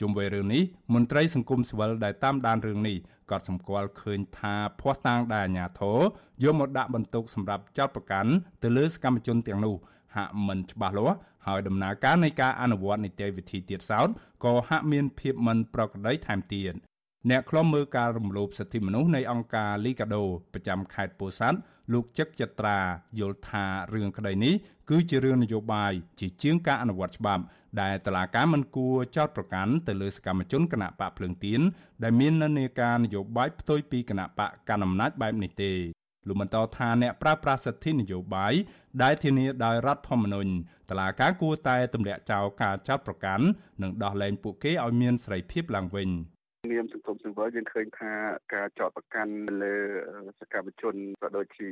[0.01, 2.97] ជុំវិញរឿងនេះមន្ត្រីសង្គមស៊ីវិលដែលតាមដានរឿងនេះ
[3.31, 5.99] ក៏សម្គាល់ឃើញថាភ័ស្តុតាងដែលអាជ្ញាធរ
[6.43, 8.31] យកមកដាក់បន្ទុកសម្រាប់ចោតប្រកាន់
[8.63, 9.75] ទៅលើសកម្មជនទាំងនោះ
[10.15, 14.09] ហាក់មិនច្បាស់លាស់ហើយដំណើរការនៃការអនុវត្តនីតិវិធីទៀតសោត
[14.45, 16.73] ក៏ហាក់មានភាពមិនប្រក្រតីថែមទៀត
[17.29, 21.59] អ្នកខ្លំមើលការរំលោភសិទ្ធិមនុស្សនៃអង្គការ Liga do ប្រចាំខេត្តពោធិ៍សាត់
[21.93, 22.79] លោកចឹកចត្រា
[23.19, 24.53] យល់ថារឿងក្តីនេះ
[24.89, 27.43] គឺជារឿងនយោបាយជាជាងការអនុវត្តច្បាប់
[27.81, 31.61] ដែលតឡាការមិនគួរចោតប្រកាន់ទៅលើសកម្មជនគណៈបកភ្លើងទៀន
[32.03, 35.71] ដែលមាននានាការនយោបាយផ្ទុយពីគណៈបកកណ្ដាលអំណាចបែបនេះទេ
[36.27, 38.53] លោកបន្តថាអ្នកប្រើប្រាស់សិទ្ធិនយោបាយ
[39.03, 40.51] ដែលធានាដោយរដ្ឋធម្មនុញ្ញ
[40.89, 43.45] តឡាការគួរតែទម្លាក់ចោលការចោតប្រកាន់
[43.81, 46.09] និងដោះលែងពួកគេឲ្យមានសេរីភាពឡើងវិញ
[46.71, 48.11] នាមសង្គមស៊ីវិលយើងឃើញថា
[48.53, 49.75] ការចោតប្រកាន់លើ
[50.39, 51.69] សកម្មជនក៏ដូចជា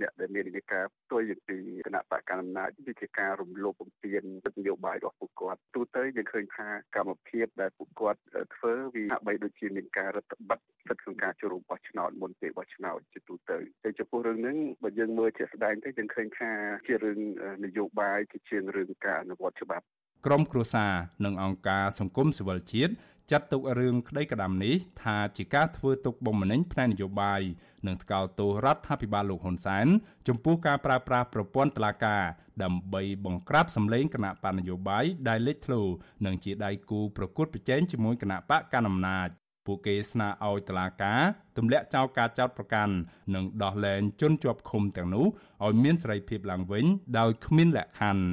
[0.00, 8.20] អ្នកដែលមាននាការផ្ទុយពីគណៈបកកណ្ដាលអំណាចវាជាការរំលោភបំពានសិទ្ធិនយោបាយរបស់ពួកគាត់ទូទៅយើងឃើញថាកម្មភាពដែលពួកគាត់
[8.56, 16.50] ធ្វើវាហាក់បីដូចជាមានការរដ្ឋបិទសិទ្ធិក្នុងការចូលរួមបោះឆ្នោតមុនពេលបោះឆ្នោតជាទូទៅតែចំពោះរឿងហ្នឹងបើយើងមើលជាក់ស្ដែងទៅយើងឃើញថា
[16.86, 17.18] ជារឿង
[17.64, 19.86] នយោបាយជាជាងរឿងការអនុវត្តច្បាប់
[20.26, 20.92] ក្រមគ្រួសារ
[21.24, 22.92] និងអង្គការសង្គមស៊ីវិលជាតិ
[23.32, 27.40] ចាត់ទុករឿងក្តីក្តាំនេះថាជាការធ្វើទុកបុកម្នេញផ្នែកនយោបាយ
[27.86, 29.86] និងថ្កោលទោសរដ្ឋាភិបាលលោកហ៊ុនសែន
[30.28, 32.22] ចំពោះការប្រើប្រាស់ប្រព័ន្ធតុលាការ
[32.62, 35.82] ដើម្បីបង្ក្រាបសម្លេងគណៈបកនយោបាយដែលលេចធ្លោ
[36.26, 39.28] និងជាដៃគូប្រកួតប្រជែងជាមួយគណៈបកកណ្ដាលអំណាច
[39.66, 41.20] ពួកគេស្នើឲ្យតុលាការ
[41.56, 42.94] ទម្លាក់ចោលការចោទប្រកាន់
[43.34, 45.26] និងដោះលែងជនជាប់ឃុំទាំងនោះ
[45.64, 46.84] ឲ្យមានសេរីភាពឡើងវិញ
[47.18, 48.24] ដោយគ្មានលក្ខខណ្ឌ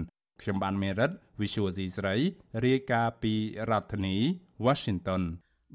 [0.42, 2.16] ខ្ញុំបានមេរិត Visual C ស្រី
[2.66, 3.34] រាយការណ៍ពី
[3.70, 4.16] រដ្ឋធានី
[4.66, 5.22] Washington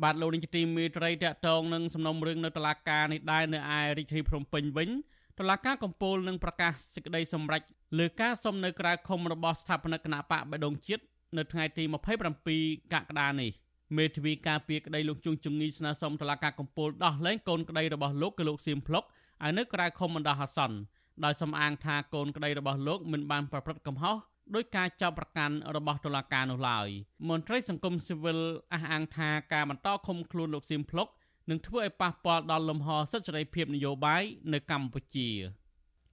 [0.03, 4.91] បាទលោកនាយកទីមេត្រីតកតងនឹងសំណុំរឿងនៅតុលាការនេះដែរនៅឯរាជធានីភ្នំពេញវិញ
[5.39, 7.63] តុលាការកំពូលនឹងប្រកាសសេចក្តីសម្រេច
[7.99, 11.03] លើការសុំនៅក្រៅឃុំរបស់ស្ថាបនិកគណៈបកបដងជាតិ
[11.37, 11.85] នៅថ្ងៃទី
[12.39, 13.51] 27កក្កដានេះ
[13.97, 20.77] មេធាវីការពារក្តីលោកជួងជងីស្នើសុំតុលាការកំពូលដោះលែងកូនក្តីរបស់លោកគឺលោកសៀមភ្លុកឲ្យនៅក្រៅឃុំបណ្ដោះអាសន្ន
[21.25, 24.17] ដោយសំអាងថាកូនក្តីរបស់លោកមិនបានប្រព្រឹត្តកំហុស
[24.55, 26.89] ដោយការចោទប្រកាន់របស់តុលាការនោះឡើយ
[27.29, 28.39] មន្ត្រីសង្គមស៊ីវិល
[28.73, 31.09] អះអាងថាការបន្តឃុំខ្លួនលោកស៊ីមភ្លុក
[31.51, 35.31] នឹងធ្វើឲ្យប៉ះពាល់ដល់លំហសិទ្ធិសេរីភាពនយោបាយនៅកម្ពុជា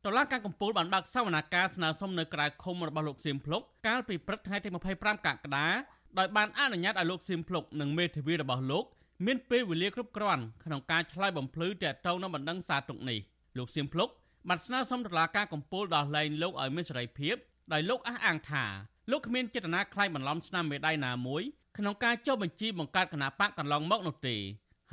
[0.05, 5.67] តឡាការកំពូលបានបើកសវនាការស្នើសុំនៅក្រៅឃុំរបស់លោកសៀមភ្លុកកាលពីព្រឹកថ្ងៃទី25កក្កដា
[6.19, 8.85] ដោយបានអនុញ្ញាតឲ្យលោកសៀមភ្លុកនិងមេធាវីរបស់លោក
[9.25, 13.19] មានពេលវេលាគ្រប់គ្រាន់ក្នុងការឆ្លើយបំភ្លឺទាក់ទងនឹងបណ្ដឹងសារទុកនេះ
[13.57, 14.09] លោកសៀមភ្លុក
[14.49, 17.35] បានស្នើសុំតុលាការកំពូលដោះលែងលោកឲ្យមានសេរីភាព
[17.73, 18.65] ដោយលោកអះអាងថា
[19.11, 21.43] លោកគ្មានចេតនាខ្លាចបន្លំស្នាមមេដៃណាមួយ
[21.77, 24.35] ក្នុងការចុះបញ្ជីបង្កើតគណៈបកកន្លងមកនោះទេ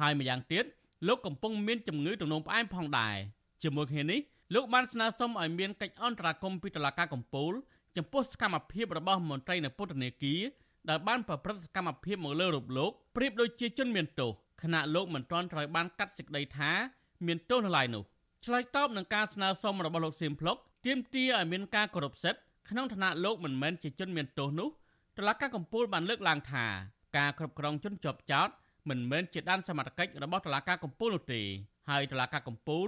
[0.00, 0.64] ហើយម្យ៉ាងទៀត
[1.08, 3.16] លោកកំពុងមានជំងឺទំនោរផ្អែមផងដែរ
[3.62, 4.20] ជាមួយគ្នានេះ
[4.54, 7.52] លោកបានស្នើសុំឲ្យមានកិច្ចអន្តរាគមន៍ពីតុលាការកំពូល
[7.96, 10.40] ចំពោះសកម្មភាពរបស់មន្ត្រីនៅពុទ្ធនេគារ
[10.88, 14.30] ដែលបានប្រព្រឹត្តសកម្មភាពមកលើរូបលោកប្រៀបដូចជាជនមានទោស
[14.62, 16.70] ខណៈលោកមិនទាន់ត្រូវបានកាត់សេចក្តីថា
[17.26, 18.02] មានទោសនៅឡើយនោះ
[18.44, 24.68] ឆ្លើយតបនឹងការស្នើសុំរបស់លោកសៀមភ្លុកទាមទារឲ្យមានការគោរពសិទ្ធិ ក្នុងឋានៈលោកមិនមែនជាជនមានទោសនោះ
[25.18, 26.66] តុលាការកំពូលបានលើកឡើងថា
[27.16, 28.48] ការគ្រប់គ្រងជនជាប់ចោត
[28.88, 31.42] មិនមែនជាដានសមត្ថកិច្ចរបស់តុលាការកំពូលនោះទេ
[31.90, 32.86] ហើយតុលាការកំពូល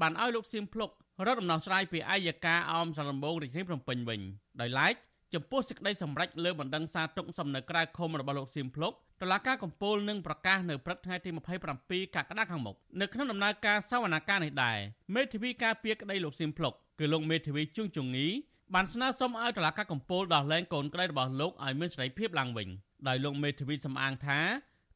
[0.00, 0.90] បានឲ្យលោកសៀមភ្លុក
[1.26, 4.20] រត់ដំណោះស្រាយពីអាយកាអមសាលដំបងរាជធានីភ្នំពេញវិញ
[4.60, 4.94] ដោយឡែក
[5.34, 11.30] ចំពោះសេចក្តីសម្រេចលើបណ្ដឹងសារទុកសំនៅក្រៅឃុំរបស់លោកសៀមភ្លុកតឡាការកំពូលនឹងប្រកាសនៅព្រឹកថ្ងៃទី
[11.72, 14.78] 27កក្កដាខាងមុខនៅក្នុងដំណើរការសវនកម្មនេះដែរ
[15.14, 18.26] មេធាវីការពារក្តីលោកសៀមភ្លុកគឺលោកមេធាវីជួងជងី
[18.74, 22.68] បានស្នើសុំឲ្យតុលាការកំពូលដោះលែងកូនក្តីរបស់លោកឲ្យមានសេរីភាពឡើងវិញ
[23.08, 24.38] ដោយលោកមេធាវីសំអាងថា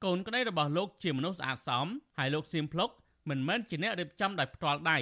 [0.04, 1.87] កូនក្តីរបស់លោកជាមនុស្សស្អាតសម
[2.18, 2.90] ហើយលោកសៀមភ្លុក
[3.30, 4.98] មិនមែនជាអ្នករៀបចំដោយផ្ទាល់ដៃ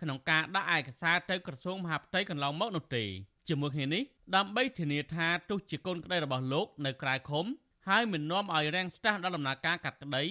[0.00, 3.04] ក្នុងការដាក់ឯកសារទៅក្រសួងមហាផ្ទៃកន្លងមកនោះទេ
[3.48, 4.02] ជាមួយគ្នានេះ
[4.36, 7.44] ដើម្បីធានាថាទោះជាកូនក្តីរបស់លោកនៅក្រៅឃុំ
[7.88, 10.24] ហើយមិននាំឲ្យរាំងស្ទះដល់ដំណើរការកាត់ក្តី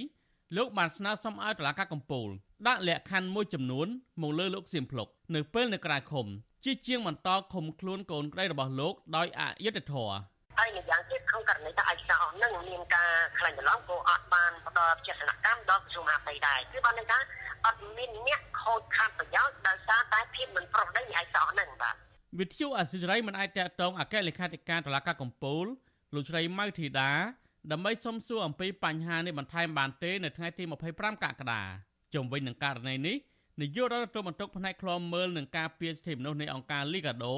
[0.58, 2.28] លោកបានស្នើសុំឲ្យតុលាការកំពូល
[2.68, 3.88] ដាក់លក្ខខណ្ឌមួយចំនួន
[4.22, 6.28] មកលើលោកសៀមភ្លុកនៅពេលនៅក្រៅឃុំ
[6.66, 10.18] ជាជាងបន្តឃុំខ្លួនកូនក្តីរបស់លោកដោយអយុត្តិធម៌
[10.58, 17.20] ហើយម្យ៉ាងទៀតក្នុងករណីថាឯកសារអស់នឹងមានការខ្លាញ់ច្រឡំក៏អត់បានផ្ដល់ចេតនកម្មដល់ក្រសួងមហាផ្ទៃដែរគឺបានន័យថា
[17.66, 21.96] អត់មានអ្នកខូចខាតប្រយោជន៍ដោយសារតែភាពមិនប្រក្រតីនៃឯកសារអស់នឹងបាទ
[22.40, 25.66] វិទ្យុអសិរ័យមិនអាចតកតងអគ្គលេខាធិការតុលាការកំពូល
[26.16, 27.12] លោកស្រីម៉ៅធីតា
[27.72, 31.62] ដើម្បីសុំសួរអំពីបញ្ហានេះបន្ថែមបានទេនៅថ្ងៃទី25កក្កដា
[32.14, 33.18] ជុំវិញនឹងករណីនេះ
[33.62, 37.36] នាយករដ្ឋមន្ត្រីផ្នែកឃ្លាំមើលនឹងការពារសិទ្ធិមនុស្សនៃអង្គការ Liga do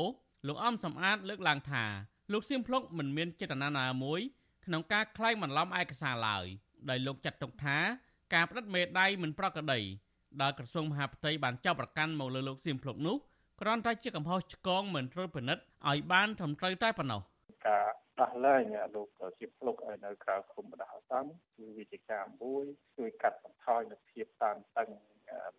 [0.48, 1.84] លោកអំសំអាតលើកឡើងថា
[2.32, 4.22] លោកសៀមភ្លុកមិនមានចេតនាណាមួយ
[4.66, 6.46] ក្នុងការក្លែងបន្លំឯកសារឡើយ
[6.90, 7.78] ដោយលោកចាត់ទុកថា
[8.34, 9.80] ការផ្តិតមេដៃមិនប្រក្រតី
[10.42, 13.18] ដែលក្រសួងមហាផ្ទៃបានចាប់ប្រកាន់មកលើលោកសៀមភ្លុកនោះ
[13.62, 17.22] គ្រាន់តែជាកំហុសឆ្គងមិនត្រូវពិនិត្យឲ្យបានត្រឹមត្រូវតែប៉ុណ្ណោះ
[17.68, 17.88] ការ
[18.22, 18.62] ដោះលែង
[18.96, 19.08] លោក
[19.40, 22.66] ជាភ្លុកឲ្យនៅក្រៅឃុំបដាអាសន្នគឺវិជាការមួយ
[22.98, 24.90] ជួយកាត់បន្ថយនូវភាពតានតឹង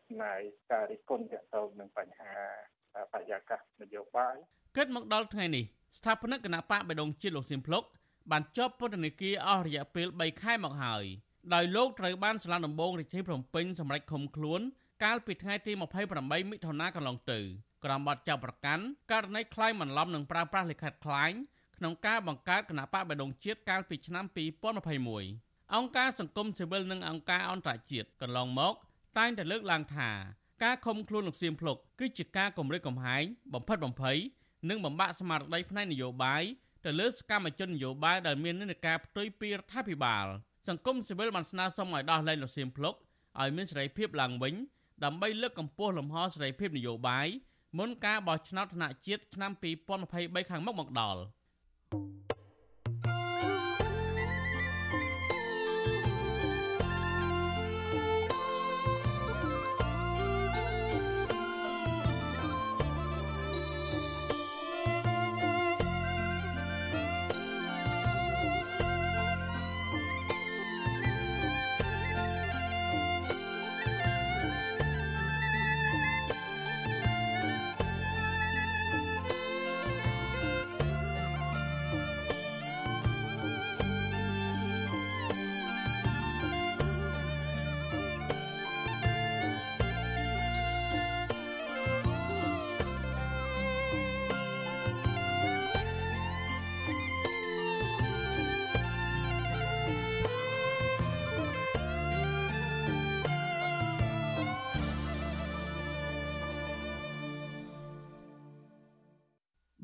[0.08, 2.34] ផ្នែកការរិះគន់ទាក់ទងនឹងបញ្ហា
[3.12, 4.36] បរិយាកាសនយោបាយ
[4.76, 5.64] គិតមកដល់ថ្ងៃនេះ
[5.98, 7.84] ស្ថាបនិកគណៈបកបេដងជាតិលោកសៀមភ្លុក
[8.30, 11.04] បានជាប់ពន្ធនាគារអស់រយៈពេល3ខែមកហើយ
[11.54, 14.60] ដោយលោកត្រូវបានសាលាដំបងរាជធានីភ្នំពេញសម្រេចឃុំខ្លួន
[15.04, 15.72] កាលពីថ្ងៃទី
[16.12, 17.38] 28មិថុនាកន្លងទៅ
[17.84, 21.32] ក្រោមបទចោទប្រកាន់ករណីក្លែងបន្លំនិងប្រើប្រាស់លិខិតក្លែង
[21.78, 24.24] ក្នុងការបង្កើតគណៈបកបេដងជាតិកាលពីឆ្នាំ
[25.00, 28.74] 2021អង្គការសង្គមស៊ីវិលនិងអង្គការអន្តរជាតិកន្លងមក
[29.18, 30.10] តែងតែលើកឡើងថា
[30.64, 34.16] ការឃុំខ្លួនលោកសៀមភ្លុកគឺជាការគំរាមកំហែងបំផិតបំភ័យ
[34.68, 36.42] និងបំបាក់ស្មារតីផ្នែកនយោបាយ
[36.84, 40.26] ទៅលើសកម្មជននយោបាយដែលមាននិន្នាការផ្ទុយពីរដ្ឋាភិបាល
[40.68, 42.94] សង្គមស៊ីវិលបានស្នើសុំឲ្យដោះលែងលោកសៀមភ្លុក
[43.40, 44.54] ឲ្យមានសេរីភាពឡើងវិញ
[45.04, 47.26] ដើម្បីលើកកម្ពស់លំហសេរីភាពនយោបាយ
[47.78, 49.52] មុនការបោះឆ្នោតថ្នាក់ជាតិឆ្នាំ
[50.00, 51.20] 2023ខាងមុខមកដល់។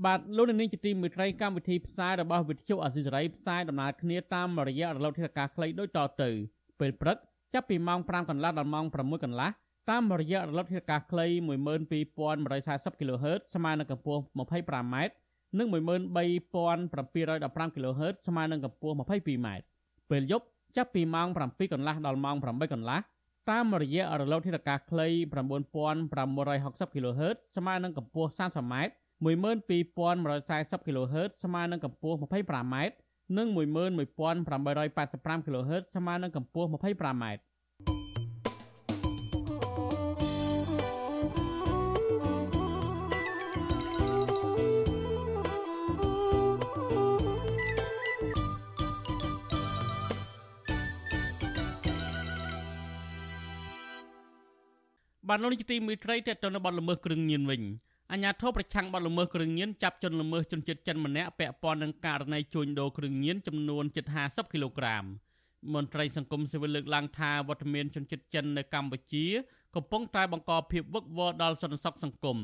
[0.09, 6.31] បាទលោកនាងជាទីមេត្រីកម្មវិធីផ្សាយរបស់វិទ្យុអស៊ីសេរីផ្សាយដំណើរគ្នាតាមរយៈរលកធាតុអាកាសខ្លីដូចតទៅ
[6.81, 7.17] ពេលព្រឹក
[7.55, 9.49] ចាប់ពីម៉ោង5កន្លះដល់ម៉ោង6កន្លះ
[9.91, 11.27] តាមរយៈរលកធាតុអាកាសខ្លី
[12.09, 14.97] 12140 kHz ស្មើនឹងកម្ពស់ 25m
[15.59, 19.49] និង13715 kHz ស្មើនឹងកម្ពស់ 22m
[20.11, 20.47] ពេលយប់
[20.77, 22.99] ចាប់ពីម៉ោង7កន្លះដល់ម៉ោង8កន្លះ
[23.51, 25.09] តាមរយៈរលកធាតុអាកាសខ្លី
[26.87, 28.75] 9560 kHz ស្មើនឹងកម្ពស់ 30m
[29.25, 32.75] 12140 kHz ស្មើនឹងកម្ពស់ 25m
[33.37, 37.25] និង11885 kHz ស្មើនឹងកម្ពស់ 25m
[55.29, 57.63] បានលោកនេះទីមេត្រីតេតទៅនៅបាត់ល្មើសគ្រឿងញៀនវិញ
[58.13, 65.05] អាញាធរប្រឆាំងបទល្មើសគ្រឿងញៀនចាប់ជនល្មើសជនជាតិចិនម្នាក់ពាក់ព័ន្ធនឹងករណីជួញដូរគ្រឿងញៀនចំនួនជិត50គីឡូក្រាម
[65.75, 69.25] មន្ត្រីសង្គមស៊ីវិលលើកឡើងថាវត្តមានជនជាតិចិននៅកម្ពុជា
[69.75, 72.39] កំពុងតែបង្កភាពវឹកវរដល់សន្តិសុខសង្គម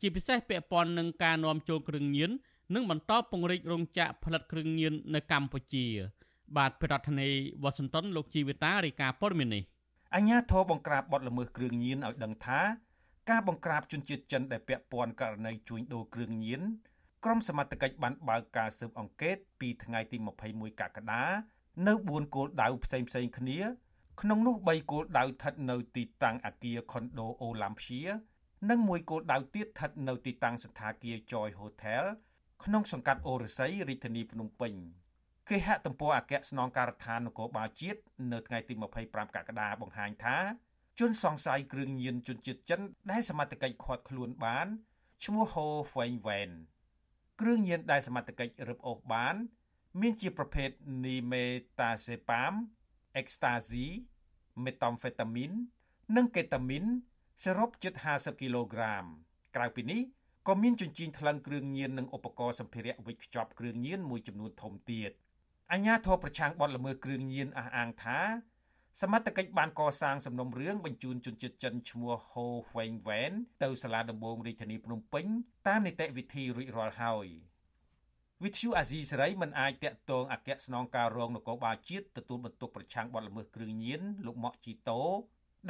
[0.00, 2.30] ជាពិសេសពាក់ព័ន្ធនឹងការនាំចូលគ្រឿងញៀន
[2.74, 5.86] និងបន្តពង្រីករោងចក្រផលិតគ្រឿងញៀននៅកម្ពុជា
[6.56, 9.62] បាទប្រធានាធិបតីវ៉ាស៊ីនតោនលោកជីវិតារាយការណ៍ព័ត៌មាននេះ
[10.14, 12.60] អញ្ញាធរបង្ក្រាបបទល្មើសគ្រឿងញៀនឲ្យដឹងថា
[13.30, 16.62] ការបង្ក្រាបជនជាតិចិនដែលពាក់ព័ន្ធករណីជួញដូរគ្រឿងញៀន
[17.24, 20.16] ក្រុមសមត្ថកិច្ចបានបើកការស៊ើបអង្កេតពីថ្ងៃទី
[20.48, 21.24] 21កក្កដា
[21.86, 23.60] នៅ4គោលដៅផ្សេងផ្សេងគ្នា
[24.20, 28.02] ក្នុងនោះ3គោលដៅស្ថិតនៅទីតាំងអគារខុនដូអូឡាំព្យា
[28.70, 32.04] និងមួយគោលដៅទៀតស្ថិតនៅទីតាំងសន្តាគារ Joy Hotel
[32.64, 34.72] ក្នុងសង្កាត់អូរស័យរាជធានីភ្នំពេញ
[35.48, 38.00] គេហទំព័រអគ្គស្នងការដ្ឋាននគរបាលជាតិ
[38.32, 40.38] នៅថ្ងៃទី25កក្កដាបង្ហាញថា
[41.00, 42.80] ជនសង្ស័យគ្រឿងញៀនជនជាតិចិន
[43.10, 44.66] ដែលសមត្ថកិច្ចឃាត់ខ្លួនបាន
[45.24, 46.50] ឈ្មោះហូហ្វេងវ៉ែន
[47.40, 49.34] គ្រឿងញៀនដែលសមត្ថកិច្ចរឹបអូសបាន
[50.00, 50.70] មានជាប្រភេទ
[51.06, 51.44] នីមេ
[51.80, 52.52] តាសេប៉ាម
[53.16, 53.86] អេកស្តាស៊ី
[54.64, 55.50] មេតាំហ្វេតាមីន
[56.16, 56.84] និងកេតាមីន
[57.44, 59.04] សរុបជិត50គីឡូក្រាម
[59.56, 60.00] ក្រៅពីនេះ
[60.48, 65.10] ក៏មានជញ្ជីងថ្លឹងគ្រឿងញៀននិងឧបករណ៍សម្ភារៈវេចខ្ចប់គ្រឿងញៀនមួយចំនួនធំទៀត
[65.72, 68.18] អញ្ញាធរប្រឆាំងបទល្មើសគ្រឿងញៀនអះអាងថា
[68.98, 73.32] សមត្ថកិច្ចបានកសាងសំណុំរឿងបញ្ជូនជនជាតិចិនឈ្មោះហូវ៉េងវ៉ែន
[73.62, 75.26] ទៅសាលាដំបងរាជធានីភ្នំពេញ
[75.68, 77.26] តាមនីតិវិធីរួចរាល់ហើយ
[78.44, 85.02] វិទ្យុអាស៊ីសេរីមិនអាចតាក់ទងអគ្គស្នងការរងនគរបាលជាតិទទួលបន្ទុកប្រឆាំងបទល្មើសគ្រឿងញៀនលោកម៉ាក់ជីតូ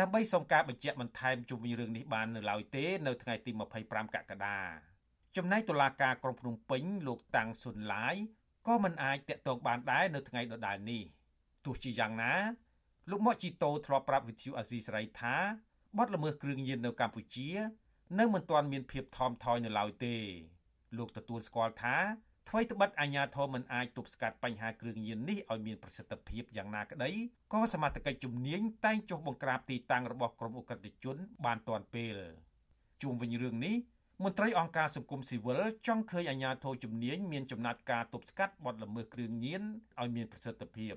[0.00, 3.50] ដើម្បីសុំការបញ្ជាក់បន្ថែមជុំវិញរឿងនេះបាននៅឡើយទេនៅថ្ងៃទី
[3.82, 4.58] 25កក្កដា
[5.36, 8.16] ចំណែកតុលាការក្រុងភ្នំពេញលោកតាំងសុនឡាយ
[8.66, 11.02] ក៏មិនអាចតាក់ទងបានដែរនៅថ្ងៃដដែលនេះ
[11.64, 12.34] ទោះជាយ៉ាងណា
[13.10, 15.34] លោកមកជីតូធ្លាប់ប្រាប់វិទ្យុអាស៊ីសេរីថា
[15.98, 17.48] បទល្មើសគ្រឿងញៀននៅកម្ពុជា
[18.18, 20.16] នៅមិនទាន់មានភាពថមថយនៅឡើយទេ
[20.98, 21.96] លោកទទួលស្គាល់ថា
[22.48, 27.10] ថ្មីត្បិតអាជ្ញាធរមិនអាចទប់ស្កាត់បញ្ហាគ្រឿងញៀននេះឲ្យមានប្រសិទ្ធភាពយ៉ាងណាក្តី
[27.52, 32.16] ក៏សមត្ថកិច្ចជំនាញតែងចុះបង្ក្រាបទីតាំងរបស់ក្រុមអ ுக ្រិតជន បានទាន់ពេល
[33.02, 33.76] ជុំវិញរឿងនេះ
[34.24, 39.62] មន្ត្រីអង្គការសង្គមស៊ីវិលចង់ឃើញអាជ្ញាធរជំនាញមានចំណាត់ការទប់ស្កាត់បទល្មើសគ្រឿងញៀន
[40.00, 40.94] ឲ្យមានប្រសិទ្ធភាព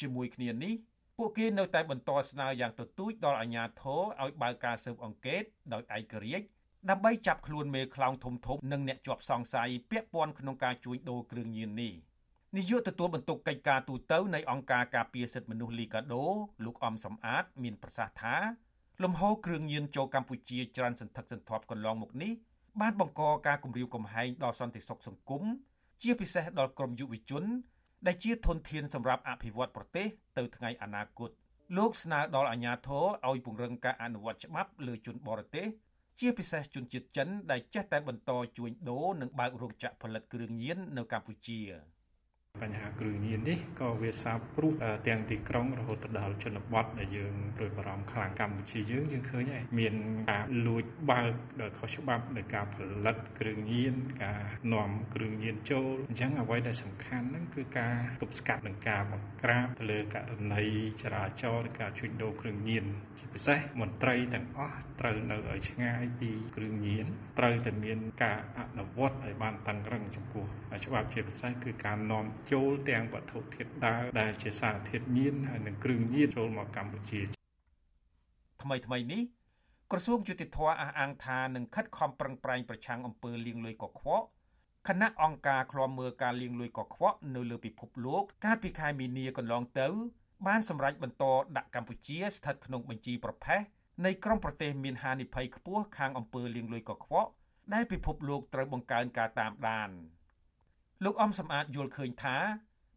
[0.00, 0.74] ជាមួយគ្នានេះ
[1.18, 5.42] ពួកគេនៅតែបន្តស្នើយ៉ាងទទូចដល់អាជ្ញាធរឲ្យបើកការស៊ើបអង្កេត
[5.72, 6.46] ដោយឯករាជ្យ
[6.90, 11.92] ដើម្បីចាប់ខ្លួនមេខ្លោងធំធំនិងអ្នកជាប់សង្ស័យពាក់ព័ន្ធក្នុងការជួញដូរគ្រឿងញៀននេះ
[12.56, 16.24] នាយកទទួលបន្ទុកកិច្ចការទូតទៅនៃអង្គការការពារសិទ្ធិមនុស្សលីកាដូ
[16.64, 18.36] លោកអំសំអាត មានប្រសាសន៍ថា
[19.02, 22.32] លំហូរគ្រឿងញៀនចូលកម្ពុជាច្រើនសន្ធឹកសន្ធាប់កន្លងមកនេះ
[22.80, 25.42] បានបង្កការគំរាមកំហែងដល់សន្តិសុខសង្គម
[26.02, 27.44] ជាពិសេសដល់ក្រុមយុវជន
[28.06, 30.06] ដែលជាធនធានសម្រាប់អភិវឌ្ឍប្រទេស
[30.38, 31.30] ទៅថ្ងៃអនាគត
[31.76, 35.66] លោកស្នើដល់អាជ្ញាធរឲ្យពង្រឹងការអនុវត្តច្បាប់លើជនបរទេស
[36.20, 41.60] ជាពិសេសជនជាតិចិនដែលចេះតែបន្តជួញដូរនិងបើករោងចក្រផលិតគ្រឿងញៀននៅកម្ពុជា។
[42.62, 44.72] បញ្ហាគ្រឿងញៀននេះក៏វាសាបព្រោះ
[45.06, 49.94] ទាំងទីក្រុងរហូតដល់ជនបទដែលយើងព្រួយបារម្ភខ្លាំងកម្ពុជាយើងយើងឃើញហើយមាន
[50.30, 53.94] ការលួចបើកដោយខុសច្បាប់នៃការផលិតគ្រឿងញៀន
[54.24, 54.42] ការ
[54.72, 60.64] នាំគ្រឿងញៀនចូលអញ្ចឹងអ្វីដែលសំខាន់ហ្នឹងគឺការទប់ស្កាត់និងការបង្ក្រាបទៅលើករណី
[61.02, 62.84] ចរាចរណ៍ការជួញដូរគ្រឿងញៀន
[63.18, 67.06] ជាពិសេសមន្ត្រីទាំងអស់ត្រូវនៅឲ្យឆ្ងាយពីគ្រឿងញៀន
[67.38, 70.44] ត្រូវតែមានការអនុវត្តឲ្យបានតឹងរឹងចំពោះ
[70.84, 77.20] ច្បាប់ជាពិសេសគឺការនាំចូលទាំងវត្ថុធាតុដើមដែលជាសារធាតុញៀនហើយនិងគ្រឿងញៀនចូលមកកម្ពុជា
[78.62, 79.22] ថ្មីថ្មីនេះ
[79.92, 84.26] ក្រសួងយុតិធធអះអាងថានឹងខិតខំប្រឹងប្រែងប្រឆាំងអំពើលាងលុយកខ្វក់
[84.88, 89.88] គណៈអង្គការឃ្លាំមើលការលាងលុយកខ្វក់នៅលើពិភពលោកកាលពីខែមីនាកន្លងទៅ
[90.46, 91.24] បានសម្រេចបន្ត
[91.56, 93.62] ដាក់កម្ពុជាស្ថិតក្នុងបញ្ជីប្រភេទ
[94.04, 97.30] នៃក្រុមប្រទេសមានហានិភ័យខ្ពស់ខាងអំពើលាងលុយកខ្វក់
[97.74, 99.90] ដែលពិភពលោកត្រូវបង្កើនការតាមដាន។
[101.04, 102.36] លោកអំសំអាតយល់ឃើញថា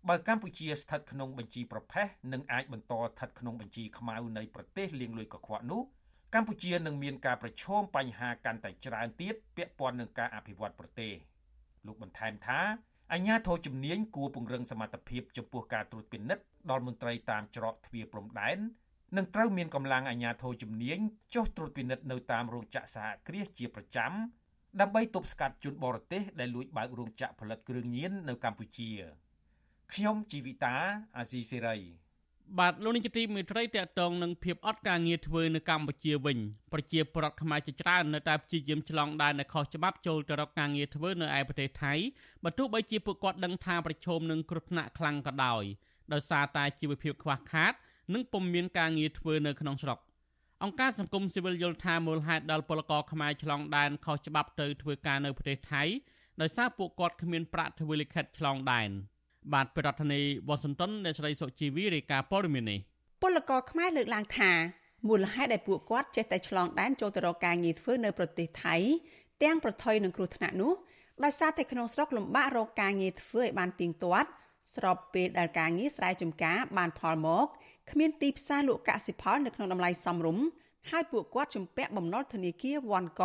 [0.09, 5.81] បើកម្ពុជាស្ថិតក្នុងបញ្ជីប្រភេទនិងអាចបន្តស្ថិតក្នុងបញ្ជីខ្មៅនៃប្រទេសលាងលុយកខ្វក់នោះ
[6.33, 11.13] កម្ពុជានឹងមានការប្រឈមបញ្ហាកាន់តែច្រើនទៀតពាក់ព័ន្ធនឹងការអភិវឌ្ឍប្រទេស
[11.85, 12.59] លោកបន្ថែមថា
[13.13, 18.57] អញ្ញាធរជំនាញគួរពង្រឹងសមត្ថភាពចំពោះការត្រួតពិនិត្យដល់មន្ត្រីតាមច្រកទ្វារព្រំដែន
[19.17, 20.97] និងត្រូវមានកម្លាំងអាជ្ញាធរជំនាញ
[21.33, 24.11] ចុះត្រួតពិនិត្យនៅតាមរោងចក្រសហគ្រាសជាប្រចាំ
[24.81, 28.89] ដើម្បីទប់ស្កាត់ជនបរទេសដែលលួចបើករោងចក្រផលិតគ្រឿងញៀននៅកម្ពុជា
[29.93, 30.75] ខ្ញុំជីវិតា
[31.17, 31.77] អាស៊ីសេរី
[32.59, 36.37] បាទលោកនាយកទីមេត្រីតកតងនឹងភាពអត់ការងារធ្វើនៅកម្ពុជាវិញ
[36.73, 41.93] ប្រជាប្រដ្ឋខ្មែរជាច្រើននៅតែព្យាយាមឆ្លងដែននៅខុសច្បាប់ចូលទៅរកការងារធ្វើនៅឯប្រទេសថៃ
[42.43, 45.63] បើទោះបីជាពួកគាត់ដឹងថាប្រឈមនឹងគ្រោះថ្នាក់ខ្លាំងក៏ដោយ
[46.13, 47.73] ដោយសារតែជីវភាពខ្វះខាត
[48.13, 49.99] និងពុំមានការងារធ្វើនៅក្នុងស្រុក
[50.63, 55.83] អង្គការសង្គមស៊ីវិលយល់ថាមូលហេតុដល់ពលករខ្មែរឆ្លងដែនខុសច្បាប់ទៅធ្វើការនៅប្រទេសថៃ
[56.41, 58.89] ដោយសារពួកគាត់គ្មានប្រាក់ធ្វើលិខិតឆ្លងដែន
[59.53, 62.79] បាទប្រធានាធិបតីវ៉ាស៊ីនតោនអ្នកស្រីសុជីវីរាយការណ៍ព័ត៌មាននេះ
[63.21, 64.51] ពលករខ្មែរលើកឡើងថា
[65.07, 68.75] មូលហេតុដែលពួកគាត់ចេះតែឆ្លងដែនចូលទៅរកការងារធ្វើនៅប្រទេសថៃ
[69.43, 70.73] ទាំងប្រថុយនឹងគ្រោះថ្នាក់នោះ
[71.23, 74.29] ដោយសារតែក្នុងស្រុកលំបាករកការងារធ្វើឲ្យបានទៀងទាត់
[74.75, 77.47] ស្របពេលដែលការងារស្រែចម្ការបានផលមក
[77.91, 80.45] គ្មានទីផ្សារលក់កសិផលនៅក្នុងតម្លៃសមរម្យ
[80.91, 83.23] ហើយពួកគាត់ជំពាក់បំណុលធនាគារវ៉ាន់ក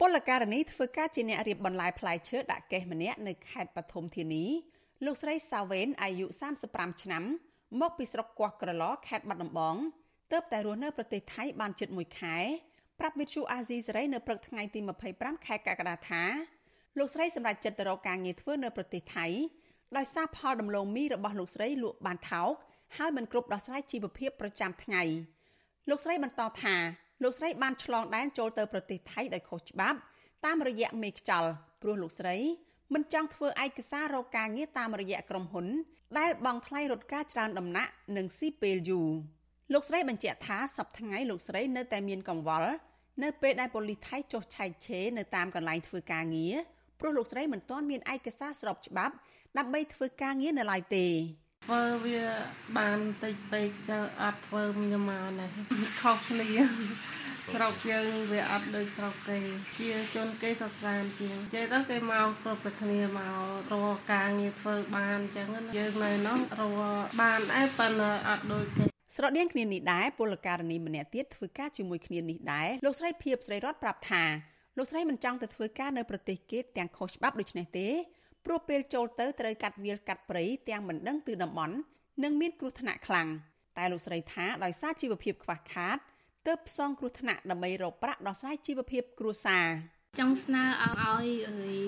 [0.00, 4.44] ពលករនីធ្វើការជាអ្នករៀបបន្លែផ្លែឈើដាក់កេះម្នាក់នៅខេត្តបឋមធានី
[5.04, 6.26] លោកស្រីសាវ៉េនអាយុ
[6.64, 7.24] 35ឆ្នាំ
[7.80, 9.76] មកពីស្រុកកោះក្រឡខេត្តបាត់ដំបង
[10.32, 12.36] ទើបតែរស់នៅប្រទេសថៃបានជិត1ខែ
[13.00, 14.80] ប្រាប់វិទ្យុអាស៊ីសេរីនៅព្រឹកថ្ងៃទី
[15.12, 16.22] 25ខែកក្កដាថា
[16.98, 19.26] លោកស្រីសម្រេចចិត្តទៅរកការងារធ្វើនៅប្រទេសថៃ
[19.96, 22.52] ដោយសារផលដំឡូងមីរបស់លោកស្រីលក់បានថោក
[22.96, 25.02] ហើយមិនគ្រប់ដោះស្រាយជីវភាពប្រចាំថ្ងៃ
[25.90, 26.76] លោកស្រីបន្តថា
[27.22, 29.98] លោកស្រីបានឆ្លងដែនចូលទៅប្រទេសថៃដោយខុសច្បាប់
[30.46, 31.50] តាមរយៈមេខ្យល់
[31.82, 32.36] ព្រោះលោកស្រី
[32.94, 35.66] មិនចង់ធ្វើឯកសាររកការងារតាមរយៈក្រុមហ៊ុន
[36.18, 39.08] ដែលបង់ថ្លៃរត់ការច្រើនដំណាក់និងស៊ីពេលយូរ
[39.72, 42.72] លោកស្រីបញ្ជាក់ថាសប្តាហ៍ថ្ងៃលោកស្រីនៅតែមានកង្វល់
[43.22, 46.54] នៅពេលដែលប៉ូលីសថៃចុះឆែកឆេរនៅតាមកន្លែងធ្វើការងារ
[47.00, 49.14] ព្រោះលោកស្រីមិនទាន់មានឯកសារស្របច្បាប់
[49.58, 51.06] ដើម្បីធ្វើការងារនៅឡើយទេ
[51.68, 52.22] ធ្វើវា
[52.78, 55.50] បានតិចពេកចើអត់ធ្វើខ្ញុំមកនេះ
[56.00, 56.48] ខុសគ្នា
[57.54, 59.38] ស្រុកយើងវាអត់ដូចស្រុកគេ
[59.78, 63.20] ជាជនគេសក្តាមជាងចេះទៅគេមកគ្រប់តែគ្នាម
[63.70, 66.80] ករកការងារធ្វើបានអញ្ចឹងយើងនៅនោះរក
[67.20, 68.84] បានអីប៉ុន្តែអត់ដូចគេ
[69.16, 74.24] ស្រដៀងគ្នានេះដែរពលករនីម្នាក់ទៀតធ្វើការជាមួយគ្នានេះដែរលោកស្រីភៀបស្រីរតប្រាប់ថា
[74.78, 77.88] លោកស្រីមិនចង់ទៅធ្វើការនៅប្រទេសគេទាំងខុសច្បាប់ដូចនេះទេ
[78.50, 81.76] ព្រោះពេលចូលទៅត្រូវកាត់វាលកាត់ព្រៃទាំងមិនដឹងទិសតំបន់
[82.22, 83.28] និងមានគ្រោះថ្នាក់ខ្លាំង
[83.76, 85.98] តែលោកស្រីថាដោយសារជីវភាពខ្វះខាត
[86.46, 89.66] ទើបផ្សងគ្រោះថ្នាក់ដើម្បីរកប្រាក់ដោះស្រាយជីវភាពគ្រួសារ
[90.18, 91.26] ចង់ស្នើឲ្យ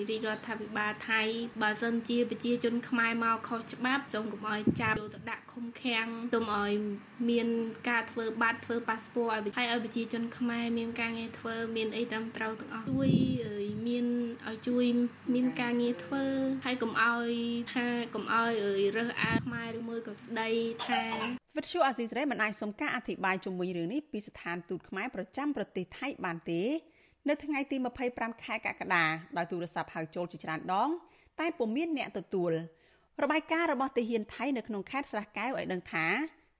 [0.09, 1.21] រាជរដ្ឋាភិបាលថៃ
[1.61, 6.71] បើសិនជាប្រជាជនខ្មែរមកខុសច្បាប់សូមកុំឲ្យចាប់យកទៅដាក់ឃុំឃាំងសូមឲ្យ
[7.29, 7.47] មាន
[7.89, 13.11] ការធ្វើបាតធ្វើប៉ាសពតឲ្យហើយឲ្យប្រជាជនខ្មែរមានការងារធ្វើមានអីត្រឹមត្រូវទាំងអស់ជួយ
[13.87, 14.05] មាន
[14.47, 14.85] ឲ្យជួយ
[15.33, 16.23] មានការងារធ្វើ
[16.65, 17.29] ហើយកុំឲ្យ
[17.73, 18.51] ថាកុំឲ្យ
[18.97, 20.49] រើសអើងខ្មែរឬមួយក៏ស្ដី
[20.87, 21.03] ថា
[21.57, 26.61] វិទ្យុអាស៊ីសេរីមិនអាចសុំការអធិប្បាយជុំវិញរឿងនេះពីស្ថានទូតខ្មែរប្រចាំប្រទេសថៃបានទេ
[27.29, 27.77] នៅថ្ងៃទី
[28.09, 29.03] 25ខែកក្កដា
[29.37, 30.89] ដោយទូរស័ព្ទហៅចូលជាច្រើនដង
[31.39, 32.51] តែពុំមានអ្នកទទួល
[33.23, 36.05] របាយការណ៍របស់ទាហានថៃនៅក្នុងខេត្តស្រះកែវឲ្យដឹងថា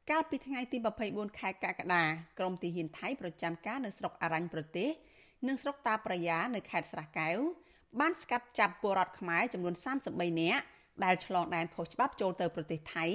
[0.09, 2.03] កាលពីថ្ងៃទី24ខែកក្កដា
[2.39, 4.89] ក្រមទាហានថៃប្រចាំការនៅស្រុកអរញ្ញប្រទេស
[5.47, 7.38] និងស្រុកតាប្រយ៉ានៅខេត្តស្រះកែវ
[7.99, 9.76] បានស្កាត់ចាប់ពលរដ្ឋខ្មែរចំនួន
[10.07, 10.64] 33នាក់
[11.03, 13.05] ដែលឆ្លងដែនខុសច្បាប់ចូលទៅប្រទេសថៃ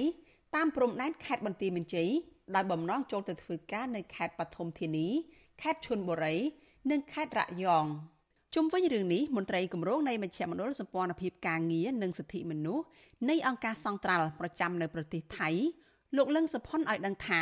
[0.55, 2.09] តាមព្រំដែនខេត្តបន្ទាយមានជ័យ
[2.55, 5.07] ដោយបំណងចូលទៅធ្វើការនៅខេត្តបឋមធានី
[5.61, 6.35] ខេត្តឈុនបុរី
[6.91, 7.85] និងខេត្តរយង
[8.55, 12.85] ជុំវិញរឿងនេះមន្ត្រីគម្រោងនៃមជ្ឈមណ្ឌលសម្ព័ន្ធភាពការងារនិងសិទ្ធិមនុស្ស
[13.29, 15.49] នៃអង្គការសង្ត្រាល់ប្រចាំនៅប្រទេសថៃ
[16.15, 17.41] លោកលឹងសុផុនឲ្យដឹងថា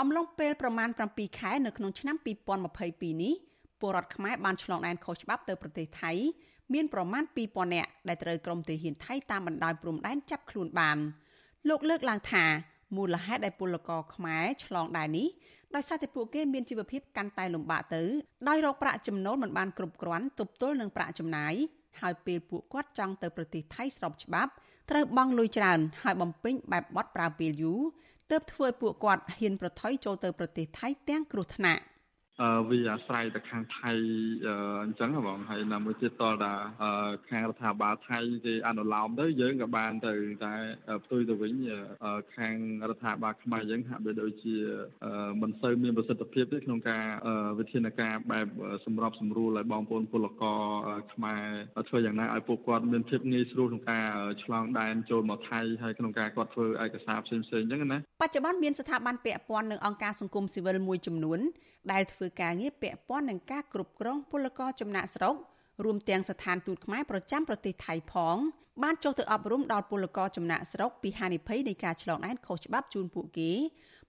[0.00, 2.16] អំឡុងពេលប្រមាណ7ខែនៅក្នុងឆ្នាំ
[2.64, 3.34] 2022នេះ
[3.80, 6.12] ពលរដ្ឋខ្មែរបានឆ្លងដែនខុសច្បាប់ទៅប្រទេសថៃ
[6.74, 10.98] មានប្រមាណ2000នាក់ដែលត្រូវក្រុមទាហានថៃតាមបណ្ដោយព្រំដែនចាប់ខ្លួនបាន
[11.68, 12.44] លោកលើកឡើងថា
[12.96, 15.28] មូលហេតុដែលពលករខ្មែរឆ្លងដែននេះ
[15.74, 18.02] ដោយសារតែពួកគេមានជីវភាពកាន់តែលំបាកទៅ
[18.48, 21.54] ដោយរកប្រាក់ចំណូលមិនបានគ្រប់គ្រាន់ទប់ទល់នឹងប្រាក់ចំណាយ
[22.00, 24.52] ហើយពេលពួកគាត់ចង់ទៅប្រទេសថៃស្របច្បាប់
[24.90, 27.80] ត្រូវបង់លុយច្រើនហើយបំពេញបែបបត់ប្រើពេលយូរ
[28.30, 31.82] ទើបធ្វើឲ្យពួកគាត់ហ៊ានប្រថុយចូលទៅប្រទេសថៃទាំងគ្រោះថ្នាក់
[32.40, 33.92] វាអាស្រ័យទៅខាងថៃ
[34.84, 36.54] អញ្ចឹងបងហើយណាមួយទៀតតតា
[37.28, 40.14] ខាងរដ្ឋាភិបាលថៃគេអនុលោមទៅយើងក៏បានទៅ
[40.44, 40.54] តែ
[41.04, 41.52] ផ្ទុយទៅវិញ
[42.36, 42.56] ខាង
[42.90, 44.56] រដ្ឋាភិបាលខ្មែរយើងហាក់បីដូចជា
[45.42, 47.04] មិនសូវមានប្រសិទ្ធភាពទេក្នុងការ
[47.58, 48.46] វិធានការបែប
[48.84, 50.60] សម្របសម្រួលឲ្យបងប្អូនពលករ
[51.14, 51.44] ខ្មែរ
[51.88, 54.08] ធ្វើយ៉ាងណាឲ្យពួកគាត់មានភាពងាយស្រួលក្នុងការ
[54.44, 61.40] ឆ្លងដែនចូលមកថៃហើយក្នុងការគាត់ធ្វើឯកសារផ្សេងៗអញ្ចឹងណាបច្ចុប្បន្នមានស្ថាប័នពាក់ព័ន្ធនឹងអង្គការសង្គមស៊ីវិលមួយចំនួន
[61.92, 65.34] ដែលធ្វើការងារពាក់ព័ន្ធនឹងការគ្រប់គ្រងពលករចំណាក់ស្រុក
[65.84, 68.36] រួមទាំងស្ថានទូតខ្មែរប្រចាំប្រទេសថៃផង
[68.82, 73.50] បានចុះទៅអប់រំដល់ពលករចំណាក់ស្រុកពីហានិភ័យនៃការឆ្លងដែនខុសច្បាប់ជូនពួកគេ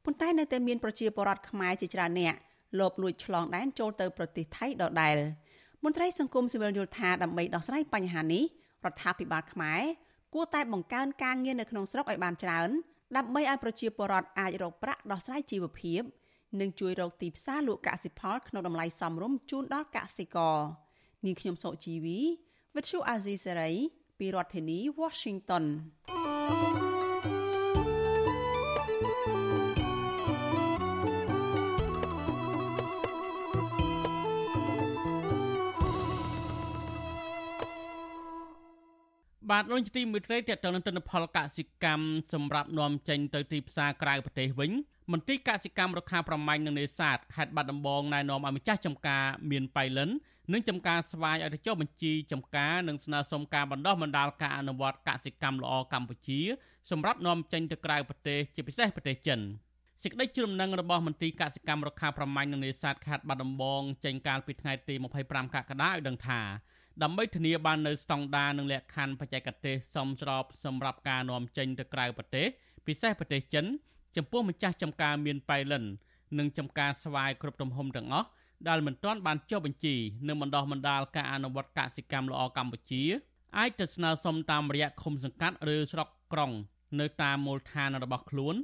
[0.04, 2.36] ប៉ុន្តែនៅតែមានប្រជាពលរដ្ឋខ្មែរជាច្រើនអ្នក
[2.80, 5.18] លបលួចឆ្លងដែនចូលទៅប្រទេសថៃដដែល
[5.84, 8.44] មន្ត្រីសង្គមស៊ីវិលយល់ថាដើម្បីដោះស្រាយបញ្ហានេះ
[8.86, 9.82] រដ្ឋាភិបាលខ្មែរ
[10.34, 12.70] គួរតែបង្កើនការងារនៅក្នុងស្រុកឲ្យបានច្រើន
[13.18, 16.02] ដើម្បីឲ្យប្រជាពលរដ្ឋអាចរកប្រាក់ដោះស្រាយជីវភាព
[16.60, 20.58] និងជួយរកទីផ្សារលក់កសិផលក្នុងតម្លៃសមរម្យជូនដល់កសិករ
[21.26, 22.20] នាងខ្ញុំសុជីវី
[22.74, 23.76] With you Azizi Saray
[24.20, 25.66] ពីរដ្ឋធានី Washington
[39.50, 44.72] បាទលោកទីមួយត្រីតទៅនឹងទិន្នផលកសិកម្មសម្រាប់នាំចេញទៅទីផ្សារក្រៅប្រទេសវិញ
[45.12, 50.10] មន្ទីរកសិកម្មរុក្ខាប្រមាញ់និងនេសាទខេត្តបាត់ដំបងណែនាំឲ្យម្ចាស់ចំការមានបៃលិន
[50.54, 56.40] និងចំការស្វាយឲ្យទៅចុះបញ្ជីចំការនិងស្នើសុំការបណ្ដោះបណ្ដាលការអនុវត្តកសិកម្មល្អកម្ពុជា
[56.92, 59.40] សម្រាប់នាំចេញទៅក្រៅប្រទេសជាពិសេសប្រទេសចិន
[60.04, 64.96] សេចក្តីជ្រំនឹងរបស់មន្ទីរកសិកម្មរុក្ខាប្រមាញ់និងនេសាទខេត្តបាត់ដំបងចេញកាលពីថ្ងៃទី
[65.26, 66.42] 25កក្កដាឲ្យដឹងថា
[67.04, 72.48] ដើម្បីធានាបាននូវស្តង់ដារនិងលក្ខខណ្ឌបច្ចេកទេសសមស្របសម្រាប់ការនាំចេញទៅក្រៅប្រទេស
[72.88, 73.66] ពិសេសប្រទេសចិន
[74.18, 75.84] ចំពោះម្ចាស់ចំការមានប៉ៃលិន
[76.40, 78.28] និងចំការស្វាយគ្រប់ទំហំទាំងអស់
[78.68, 79.96] ដែលមិនទាន់បានចុះបញ្ជី
[80.28, 83.04] និងបណ្ដោះបណ្ដាលការអនុវត្តកសិកម្មល្អកម្ពុជា
[83.58, 86.52] អាចទៅស្នើសុំតាមរយៈឃុំសង្កាត់ឬស្រុកក្រុង
[87.00, 88.56] នៅតាមមូលដ្ឋានរបស់ខ្លួន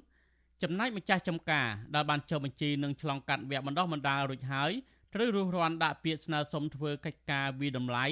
[0.64, 4.72] ចំណែកម្ចាស់ចំការដែលបានចុះបញ្ជីនិងឆ្លងកាត់វគ្គបណ្ដោះបណ្ដាលរួចហើយ
[5.14, 8.06] ត្រូវរុះរាន់ដាក់ពាក្យស្នើសុំធ្វើកិច្ចការវិតម្លៃ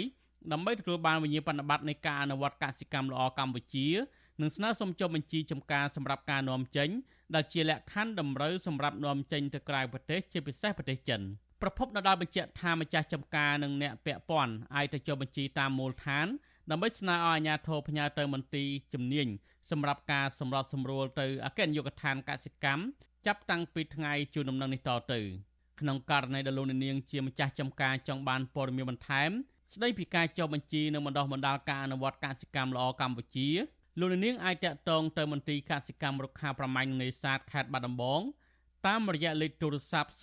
[0.51, 3.88] ដើម្បីទទួលបានវិញ្ញាបនបត្រនៃការអនុវត្តកសិកម្មល្អកម្ពុជា
[4.41, 6.89] និងស្នើសុំចុះបញ្ជីចំការសម្រាប់ការនាំចេញ
[7.36, 11.21] ដែលជាលក្ខខណ្ឌតម្រូវសម្រាប់នាំចេញទៅក្រៅប្រទេសជាពិសេសប្រទេសចិន
[11.61, 16.28] ប្រពន្ធនៅដល់បញ្ជាក់ថាម្ចាស់ចំការនិងអ្នកពាក់ព័ន្ធអាចទៅចុះបញ្ជីតាមមូលដ្ឋាន
[16.71, 19.28] ដើម្បីស្នើឲ្យអាជ្ញាធរផ្ញើទៅមន្ទីរជំនាញ
[19.71, 22.82] សម្រាប់ការសម្របសម្រួលទៅអគ្គនាយកដ្ឋានកសិកម្ម
[23.25, 25.19] ចាប់តាំងពីថ្ងៃជូនដំណឹងនេះតទៅ
[25.80, 29.32] ក្នុងករណីដែលលោកនាងជាម្ចាស់ចំការចង់បានព័ត៌មានបន្ថែម
[29.73, 33.49] ស្ដីពីការចុះបញ្ជីនិងបណ្ដោះបណ្ដាលការអនុវត្តកសិកម្មល្អកម្ពុជា
[34.00, 38.22] លោកនាងអាចតាក់ទងទៅមន្ទីរកសិកម្មរុក្ខាប្រមាញ់នេសាទខេត្តបាត់ដំបង
[38.88, 40.14] តាមរយៈលេខទូរស័ព្ទ095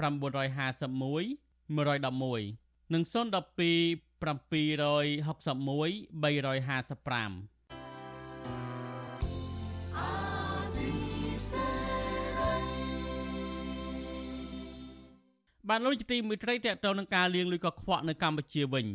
[0.00, 3.12] 951 111និង012
[4.22, 7.48] 761 355
[15.68, 18.86] បានលោកជាទីមួយត្រីតទៅនឹងការលាងលុយកខ្វក់នៅកម្ពុជាវិញ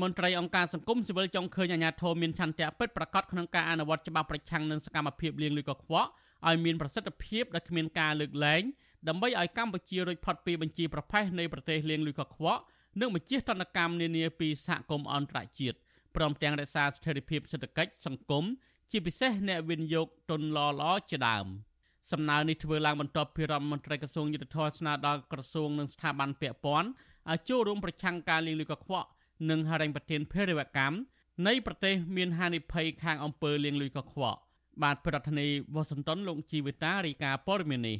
[0.00, 6.08] មន្ត្រីអង្គការសង្គមស៊ីវិលចង់ឃើញអាជ្ញាធរមានឆន្ទៈពិតប្រាកដក្នុងការអនុវត្តច្បាប់ប្រឆាំងនឹងសកម្មភាពលាងលុយកខ្វក់
[6.48, 8.62] ឲ្យមានប្រសិទ្ធភាពដែលគ្មានការលើកលែង
[9.08, 12.60] ដើម្បីឲ្យកម្ពុជារួចផុតពីបញ្ជីប្រផេះនៃប្រទេសលាងលុយកខ្វក់
[13.00, 15.76] និងបញ្ជាទណ្ឌកម្មនានាពីសហគមន៍អន្តរជាតិ
[16.16, 18.44] ព្រមទាំងរក្សាស្ថិរភាពសេដ្ឋកិច្ចសង្គម
[18.90, 21.46] ជាពិសេសអ្នកវិនិយោគទុនល្អល្អជាដើម
[22.12, 26.88] សំណើនេះធ្វើឡើងបន្ទាប់ពីរដ្ឋមន្ត្រីក្រសួងយុទ្ធភ័ពស្នើដល់ក្រសួងនិងស្ថាប័នពាក់ព័ន្ធ
[27.30, 29.08] ឲ្យចូលរួមប្រឆាំងការលាងលុយកខ្វក់
[29.50, 30.96] និងហិរញ្ញប្បទានភេរវកម្ម
[31.46, 34.38] នៃប្រទេសមានហានិភ័យខាងអំពើលាងលុយកខ្វក់
[34.82, 37.94] បាទប្រធានាធិបតីវ៉ាស៊ីនតោនលោកជីវិតារីកាព័រមីនី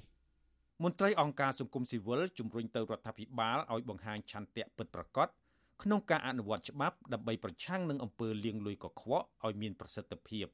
[0.83, 5.29] មន្ត្រីអង្គការសង្គមស៊ីវិលជំរុញទៅរដ្ឋាភិបាលឲ្យបង្ហាញឆន្ទៈពិតប្រាកដ
[5.83, 10.47] ក្នុងការអនុវត្តច្បាប់ដើម្បីប្រឆាំងនឹងអំពើលាងលុយកខ្វក់ឲ្យមានប្រសិទ្ធភាព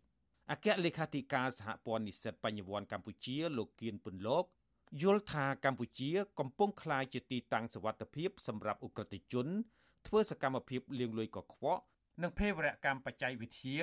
[0.50, 4.44] អគ្គលេខាធិការសហព័ន្ធនិស្សិតបញ្ញវន្តកម្ពុជាលោកគៀនពុនលោក
[5.02, 9.46] យល់ថាកម្ពុជា កំពុងក្លាយជាទីតាំងសវត្ថភាពសម្រាប់អ ுக ្រិតជន
[10.06, 11.82] ធ្វើសកម្មភាពលាងលុយកខ្វក់
[12.22, 13.78] និងភេរវកម្មបច្ចេកវិទ្យា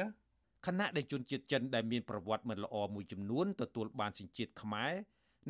[0.66, 4.94] ខណៈដែលជនជាតិចិនដែលមានប្រវត្តិមិនល្អមួយចំនួនទទួលបានសញ្ជាតិខ្មែរ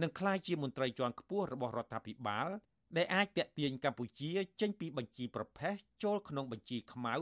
[0.01, 2.49] និងក្លាយជាមន្ត្រីជាន់ខ្ពស់របស់រដ្ឋាភិបាល
[2.97, 4.29] ដែលអាចតាក់ទាញកម្ពុជា
[4.61, 7.15] ចេញពីបញ្ជីប្រភេទចូលក្នុងបញ្ជីខ្មៅ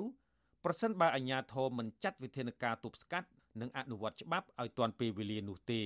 [0.64, 3.30] ប្រសិនបើអាជ្ញាធរមិនចាត់វិធានការទប់ស្កាត់
[3.62, 5.84] និងអនុវត្តច្បាប់ឲ្យទាន់ពេលវេលានោះទេ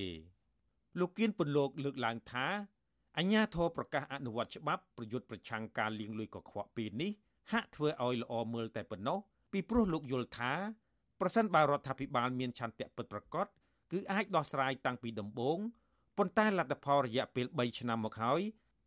[0.98, 2.46] លោកគៀនពន្លកលើកឡើងថា
[3.18, 7.12] អញ្ញាធរប្រកាសអនុវត្តច្បាប់ប្រយុទ្ធប្រឆាំងការលាងលុយកខ្វក់ពេលនេះ
[7.52, 9.18] ហាក់ធ្វើឲ្យល្អមើលតែប៉ុណ្ណោះ
[9.52, 10.52] ពីព្រោះលោកយល់ថា
[11.20, 13.46] ប្រសិនបើរដ្ឋាភិបាលមានឆន្ទៈពិតប្រាកដ
[13.92, 15.58] គឺអាចដោះស្រាយតាំងពីដំបូង
[16.18, 18.40] ប៉ុន្តែលទ្ធផលរយៈពេល3ឆ្នាំមកហើយ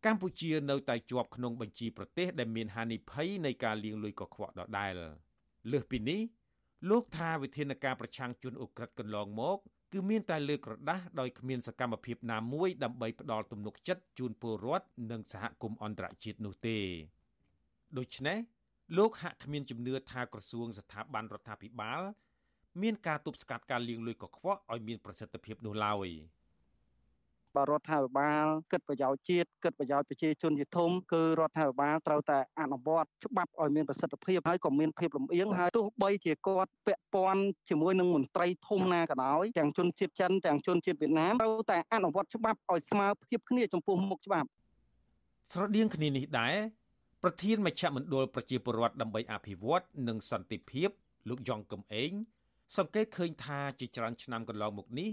[0.04, 4.92] កម្ពុជានៅតែជាប់ក្នុងបញ្ជីប្រទេសដែលមានហានិភ័យនៃការលាងលុយកខ្វក់ដដែល
[5.72, 6.20] លើសពីនេះ
[6.90, 9.58] លោកថាវិធានការប្រឆាំងជនអ ுக ្រិតកន្លងមក
[9.92, 16.78] គឺមានតែលើកក្រដាស់ដោយគ្មានសកម្មភាពណាមួយដើម្បីផ្ដល់ទំនុកចិត្តជូនពលរដ្ឋនិងសហគមន៍អន្តរជាតិនោះទេ
[17.98, 18.38] ដូច្នេះ
[18.98, 22.02] លោកហាក់គ្មានជំនឿថាក្រសួងស្ថាប័នរដ្ឋាភិបាល
[22.82, 26.08] មានការទប់ស្កាត់ការលាងលុយកខ្វក់ឲ្យមានប្រសិទ្ធភាពនោះឡើយ។
[27.56, 44.48] បើរដ្ឋាភិបាលគិតប្រយោជន៍ជាតិគិតប្រយោជន៍ប្រជាជនជាធំគឺរដ្ឋាភិបាលត្រូវតែអនុវត្តច្បាប់ឲ្យមានប្រសិទ្ធភាពហើយក៏មានភាពលំអៀងហើយទោះបីជាគាត់ពាក់ព័ន្ធជាមួយនឹងមន្ត្រីធំណាក៏ដោយទាំងជនជាតិចិនទាំងជនជាតិវៀតណាមត្រូវតែអនុវត្តច្បាប់ឲ្យស្មើភាពគ្នាចំពោះមុខច្បាប់
[45.52, 46.54] ស្រដៀងគ្នានេះដែរ
[47.24, 50.90] ប្រធានមជ្ឈមណ្ឌលប្រជាពលរដ្ឋដើម្បីអភិវឌ្ឍនិងសន្តិភាព
[51.28, 52.12] លោកយ៉ងកំឯង
[52.76, 55.10] សង្កេតឃើញថាជាច្រើនឆ្នាំកន្លងមកនេះ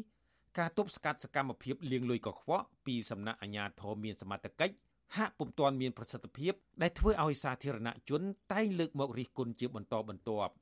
[0.57, 4.76] ការទប់ស្កាត់សកម្មភាពលាងលុយកខ្វក់ពីសំណាក់អាជ្ញាធរមានសមត្ថកិច្ច
[5.16, 8.22] ហាក់ពុំទាន់មានប្រសិទ្ធភាពដែលធ្វើឲ្យសាធារណជន
[8.53, 10.53] តែងលើកមករិះគន់ជាបន្តបន្ទាប់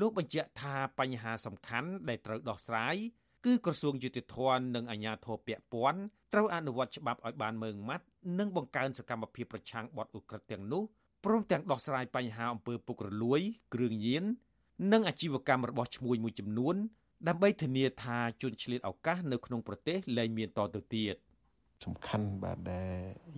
[0.00, 2.96] លោកបញ្ជាក់ថាបញ្ហាសំខាន់ដែលត្រូវដោះស្រាយ
[3.44, 6.00] គឺក្រសួងយុតិធធននិងអាជ្ញាធរពាក់ព័ន្ធ
[6.32, 8.04] ត្រូវអនុវត្តច្បាប់ឲ្យបានម៉ឺងម៉ាត់
[8.38, 10.82] និងបង្កើនសកម្មភាពប្រឆាំងបទឧក្រិដ្ឋទាំងនោះ
[11.24, 13.40] ព្រមទាំងដោះស្រាយបញ្ហាអំពើពុករលួយ
[13.74, 14.24] គ្រឿងញៀន
[14.92, 16.76] និងអាជីវកម្មរបស់ឈ្មួញមួយចំនួន
[17.28, 21.14] ដើម្បីធានាថាជនឆ្លៀតឱកាសនៅក្នុងប្រទេសលែងមានតទៅទៀត
[21.84, 22.92] សំខាន់បាទដែល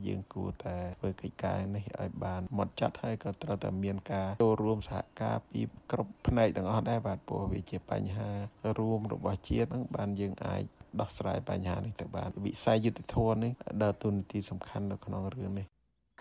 [0.07, 5.61] យើងគួរតែធ្វើកិច្ចការនេះឲ្យបានម៉ត់ចត់ហើយក៏ត្រូវតែមានការចូលរួមសហការពី
[5.93, 8.31] គ្រប់ផ្នែកទាំងអស់ដែរបាទព្រោះវាជាបញ្ហា
[8.79, 10.63] រួមរបស់ជាតិហ្នឹងបានយើងអាច
[11.01, 15.67] ដោះស្រាយបញ្ហានេះទៅបានវិស័យយុតិធម៌នេះដើរតួនាទីសំខាន់នៅក្នុងរឿងនេះ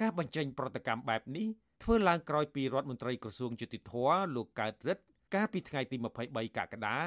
[0.02, 1.48] ការបញ្ចេញប្រតិកម្មបែបនេះ
[1.84, 5.04] ធ្វើឡើងក្រោយពីរដ្ឋមន្ត្រីក្រសួងយុតិធម៌លោកកើតរិទ្ធ
[5.36, 5.98] កាលពីថ្ងៃទី
[6.28, 6.98] 23កក្កដា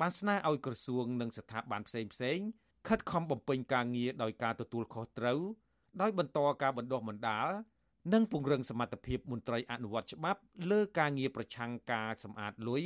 [0.00, 2.38] បានស្នើឲ្យក្រសួងនិងស្ថាប័នផ្សេងផ្សេង
[2.88, 5.40] ខិតខំបំពេញការងារដោយការទទួលខុសត្រូវ
[6.00, 7.48] ដោយបន្តការបណ្ដុះបណ្ដាល
[8.12, 12.84] និងពង្រឹងសមត្ថភាពមន្ត្រីអនុវត្តច្បាប់លើការងារប្រឆាំងការសម្អាតលុយ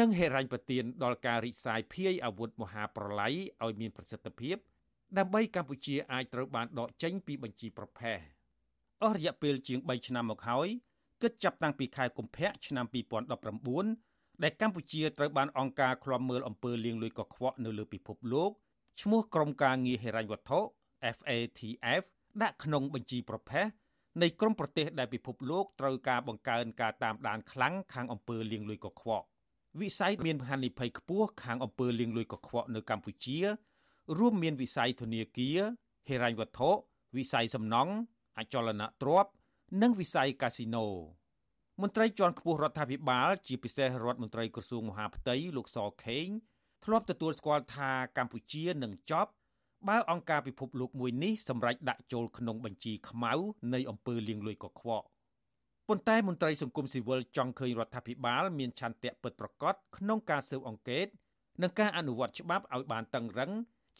[0.00, 3.34] និងហិរញ្ញប្បទានដល់ការរិះសាយភាយអាវុធមហាប្រឡ័យ
[3.64, 4.56] ឲ្យមានប្រសិទ្ធភាព
[5.18, 8.18] ដើម្បីកម្ពុជាអាចត្រូវបានដកចេញពីបញ្ជីប្រភេទ
[9.02, 10.68] អស់រយៈពេលជាង3ឆ្នាំមកហើយ
[11.22, 12.86] គិតចាប់តាំងពីខែកុម្ភៈឆ្នាំ
[13.64, 18.50] 2019ដែលកម្ពុជាត្រូវបានអង្គការឃ្លាំមើលអំពើលាងលុយកខ្វក់នៅលើពិភពលោក
[19.00, 20.60] ឈ្មោះក្រុមការងារហិរញ្ញវត្ថុ
[21.16, 22.02] FATF
[22.42, 23.68] ដាក់ក្នុងបញ្ជីប្រភេទ
[24.22, 29.26] នៃក្រុមប្រទេសដែលពិភពលោកត្រូវការបង្កើនការតាមដានខ្លាំងខាងអំពើលាងលុយកខ្វក់
[29.80, 33.38] វិស័យមានហានិភ័យខ្ពស់ខាងអំពើលាងលុយកខ្វក់នៅកម្ពុជា
[34.18, 35.58] រួមមានវិស័យធនាគារ
[36.08, 36.70] ហិរញ្ញវត្ថុ
[37.16, 37.92] វិស័យសំណង់
[38.38, 39.30] អចលនទ្រព្យ
[39.82, 40.86] និងវិស័យកាស៊ីណូ
[41.82, 46.28] មន្ត្រីជាន់ខ្ពស់រដ្ឋាភិបាល ជាពិសេសរដ្ឋមន្ត្រីក្រសួងមហាផ្ទៃលោកសខេង
[46.84, 49.30] ធ្លាប់ទទួលស្គាល់ថាកម្ពុជានឹងចប់
[49.88, 53.32] បើអង្គការពិភពលោកមួយនេះសម្រេចដាក់ចូលក្នុងបញ្ជីខ្មៅ
[53.74, 55.06] នៃអំពើលាងលុយកខ្វក់
[55.88, 61.06] ប៉ុន្តែមន្ត្រីសង្គមស៊ីវិលចង់ឃើញរដ្ឋាភិបាលមានឆន្ទៈពិតប្រាកដក្នុងការស៊ើបអង្កេត
[61.62, 63.50] និងការអនុវត្តច្បាប់ឲ្យបានតឹងរឹង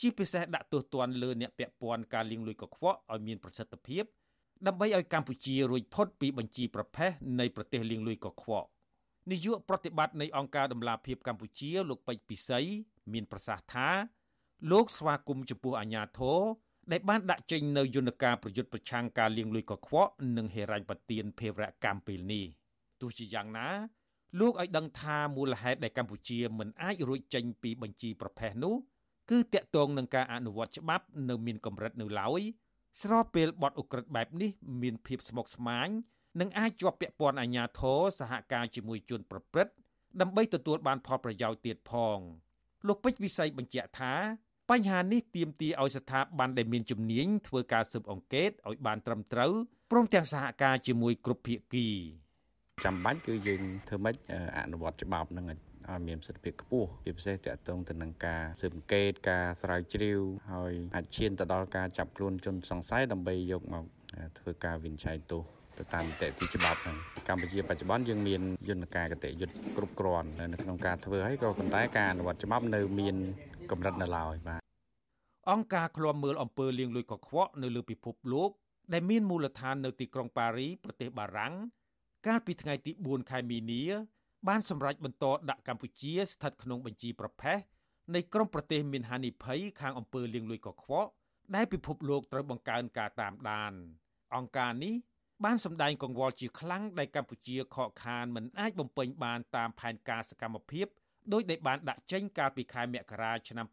[0.00, 4.04] ជាពិសេសដាក់ទោសទណ្ឌលើអ្នកពាក់ព័ន្ធការលាងលុយកខ្វក់ឲ្យមានប្រសិទ្ធភាព
[4.66, 7.10] ដើម្បីឲ្យកម្ពុជារួចផុតពីបញ្ជីប្រភេទ
[7.40, 8.68] នៃប្រទេសលាងលុយកខ្វក់
[9.30, 12.60] នាយកប្រតិបត្តិនៃអង្គការដំឡាភិបកម្ពុជាលោកពេជ្រពិសី
[13.12, 13.88] មានប្រសាសន៍ថា
[14.72, 16.40] លោកស្វាគមន៍ចំពោះអាញាធរ
[16.92, 22.44] ដែលបានដាក់ចេញនៅយន្តការប្រយុទ្ធប្រឆាំងការលាងលុយកខ្វក់និងហេរញ្ញប្បទានភេរវកម្មពេលនេះ
[23.00, 23.68] ទោះជាយ៉ាងណា
[24.40, 28.74] លោកឲ្យដឹងថាមូលហេតុដែលកម្ពុជាមិនអាចរួចចេញពីបញ្ជីប្រភេទនោះ
[29.30, 32.40] គឺតាក់ទងនឹងការអនុវត្តច្បាប់នៅមានកម្រិតនៅឡើយ
[33.02, 34.50] ស្របពេលបទឧក្រិដ្ឋបែបនេះ
[34.82, 35.88] មានភាពស្មុគស្មាញ
[36.40, 39.72] និងអាចជាប់ពាក់ព័ន្ធអាជ្ញាធរសហការជាមួយជនប្រព្រឹត្ត
[40.20, 42.18] ដើម្បីទទួលបានផលប្រយោជន៍ទៀតផង
[42.86, 44.14] លោកពេជ្រវិស័យបញ្ជាក់ថា
[44.70, 49.52] បញ្ហានេះទាមទារឲ្យស្ថាប័នដែលមានជំនាញធ្វើការស៊ើបអង្កេតឲ្យបានត្រឹមត្រូវ
[49.90, 51.88] ព្រមទាំងសហការជាមួយគ្រប់ភាគី
[52.84, 54.16] ចាំបាច់គឺយើងធ្វើម៉េច
[54.58, 60.20] អនុវត្តច្បាប់នឹងឲ្យមានប្រសិទ្ធភាពខ្ពស់ជាពិសេសតកតងទៅនឹងការស៊ើបអង្កេតការស្រាវជ្រាវ
[60.52, 63.84] ហើយអាចឈានទៅដល់ការចាប់ខ្លួនជនសង្ស័យដើម្បីយកមក
[64.38, 66.96] ធ្វើការវិនិច្ឆ័យទោស ទៅតាមនីតិទីច្បាប់ហ្នឹង
[67.28, 73.16] កម្ពុជាបច្ចុប្បន្នយើងមានយន្តការកតិយុត្តគ្រប់គ្រាន់នៅក្នុងការធ្វើហើយក៏ប៉ុន្តែការអនុវត្តច្បាប់នៅមាន
[73.70, 74.60] កម្រិតនៅឡើយបាទ
[75.50, 78.50] អង្គការឃ្លាំមើលអំពើលាងលុយកខ្វក់នៅលើពិភពលោក
[78.92, 81.54] ដែលមានមូលដ្ឋាននៅទីក្រុងប៉ារីប្រទេសបារាំង
[82.26, 83.82] កាលពីថ្ងៃទី4ខែមីនា
[84.48, 87.58] បានសម្រេចបន្តដាក់កម្ពុជាស្ថិតក្នុងបញ្ជីប្រភេទ
[88.14, 91.10] នៃក្រុមប្រទេសមានហានិភ័យខាងអំពើលាងលុយកខ្វក់
[91.54, 93.72] ដែលពិភពលោកត្រូវបង្កើនការតាមដាន
[94.34, 94.94] អង្គការនេះ
[95.44, 100.86] បានសម្ដែងកង្វល់ជាខ្លាំងដែលកម្ពុជាខកខានមិនអាចបំពេញបានតាមផែនការសកម្មភាព
[101.32, 103.66] ដោយដែលបានដាក់ចេញកាលពីខែមករាឆ្នាំ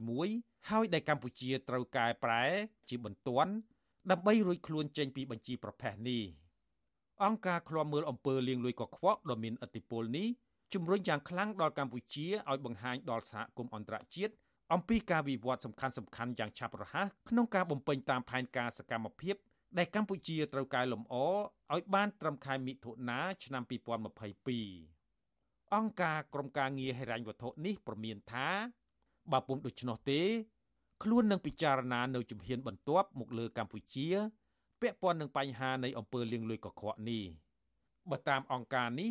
[0.00, 2.44] 2021ហើយដែលកម្ពុជាត្រូវកែប្រែ
[2.88, 3.52] ជាបន្ទាន់
[4.10, 6.22] ដើម្បីរួចខ្លួនចេញពីបញ្ជីប្រភេទនេះ
[7.24, 10.28] អង្គការឃ្លាំមើលអំពើលាងលុយកខ្វក់ដ៏មានឥទ្ធិពលនេះ
[10.74, 14.32] ជំរុញយ៉ាងខ្លាំងដល់កម្ពុជាឲ្យបង្ហាញដល់សហគមន៍អន្តរជាតិ
[14.72, 19.36] អំពីការវិវត្តសំខាន់សំខាន់យ៉ាងឆាប់រហ័សក្នុងការបំពេញតាមផែនការសកម្មភាព
[19.78, 21.14] ដែលកម្ពុជាត្រូវកែលម្អ
[21.74, 23.72] ឲ្យបានត្រឹមខែមិថុនាឆ្នាំ2022
[25.74, 28.48] អង្គការក្រមការងារហិរញ្ញវត្ថុនេះប្រមានថា
[29.32, 30.20] បើពុំដូច្នោះទេ
[31.02, 34.06] ខ្លួននឹងពិចារណានៅជំហានបន្ទាប់មកលើកម្ពុជា
[34.80, 37.24] ពាក់ព័ន្ធនឹងបញ្ហានៃអំពើលាងលុយកខ្វក់នេះ
[38.10, 39.10] បើតាមអង្គការនេះ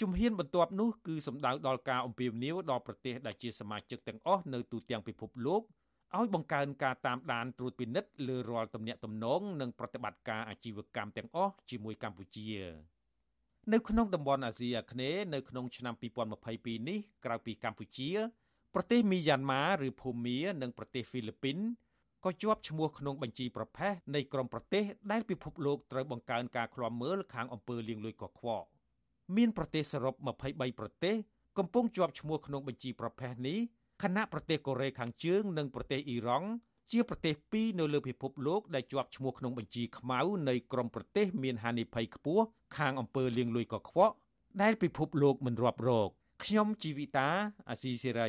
[0.00, 5.62] ជំហានបន្ទាប់នោះគឺសម្ដៅដល់ការអំពាវនាវដល់ប្រទេសដែលជាសមាជិកទាំងអស់នៅទូទាំងពិភពលោក
[6.18, 12.48] ឲ្យបង្កើនការតាមដានត្រួតពិនិត្យលើរាល់ទំនាក់ទំនងនិងប្រតិបត្តិការអាជីវកម្មទាំងអស់ជាមួយកម្ពុជា
[13.72, 15.94] នៅក្នុងតំបន់អាស៊ីអាគ្នេយ៍នៅក្នុងឆ្នាំ
[16.40, 18.10] 2022នេះក្រៅពីកម្ពុជា
[18.74, 21.58] ប្រទេសមីយ៉ាន់ម៉ាឬភូមានិងប្រទេសហ្វីលីពីន
[22.24, 28.66] ក៏ជាប់ឈ្មោះក្នុងបញ្ជីប្រភេទនៃក្រុមប្រទេសដែលពិភពលោកត្រូវបង្កើនការឃ្លាំមើលខាងអំពើលាងលុយកខ្វក់
[29.36, 30.14] មានប្រទេសសរុប
[30.48, 31.14] 23ប្រទេស
[31.58, 33.58] កំពុងជាប់ឈ្មោះក្នុងបញ្ជីប្រភេទនេះ
[34.02, 36.48] ខណៈប្រទេសកូរ៉េខាងជើងនិងប្រទេសអ៊ីរ៉ង់
[36.92, 42.44] ជាប្រទេសពីរនៅលើពិភពលោកដែលជាប់ឈ្មោះក្នុងបញ្ជីខ្មៅនៃក្រុមប្រទេសមានហានិភ័យខ្ពស់
[42.76, 44.14] ខាងអំពើលាងលុយកខ្វក់
[44.62, 46.08] ដែលពិភពលោកមិនរាប់រក
[46.44, 47.28] ខ្ញុំជីវិតា
[47.68, 48.28] អាស៊ីសេរី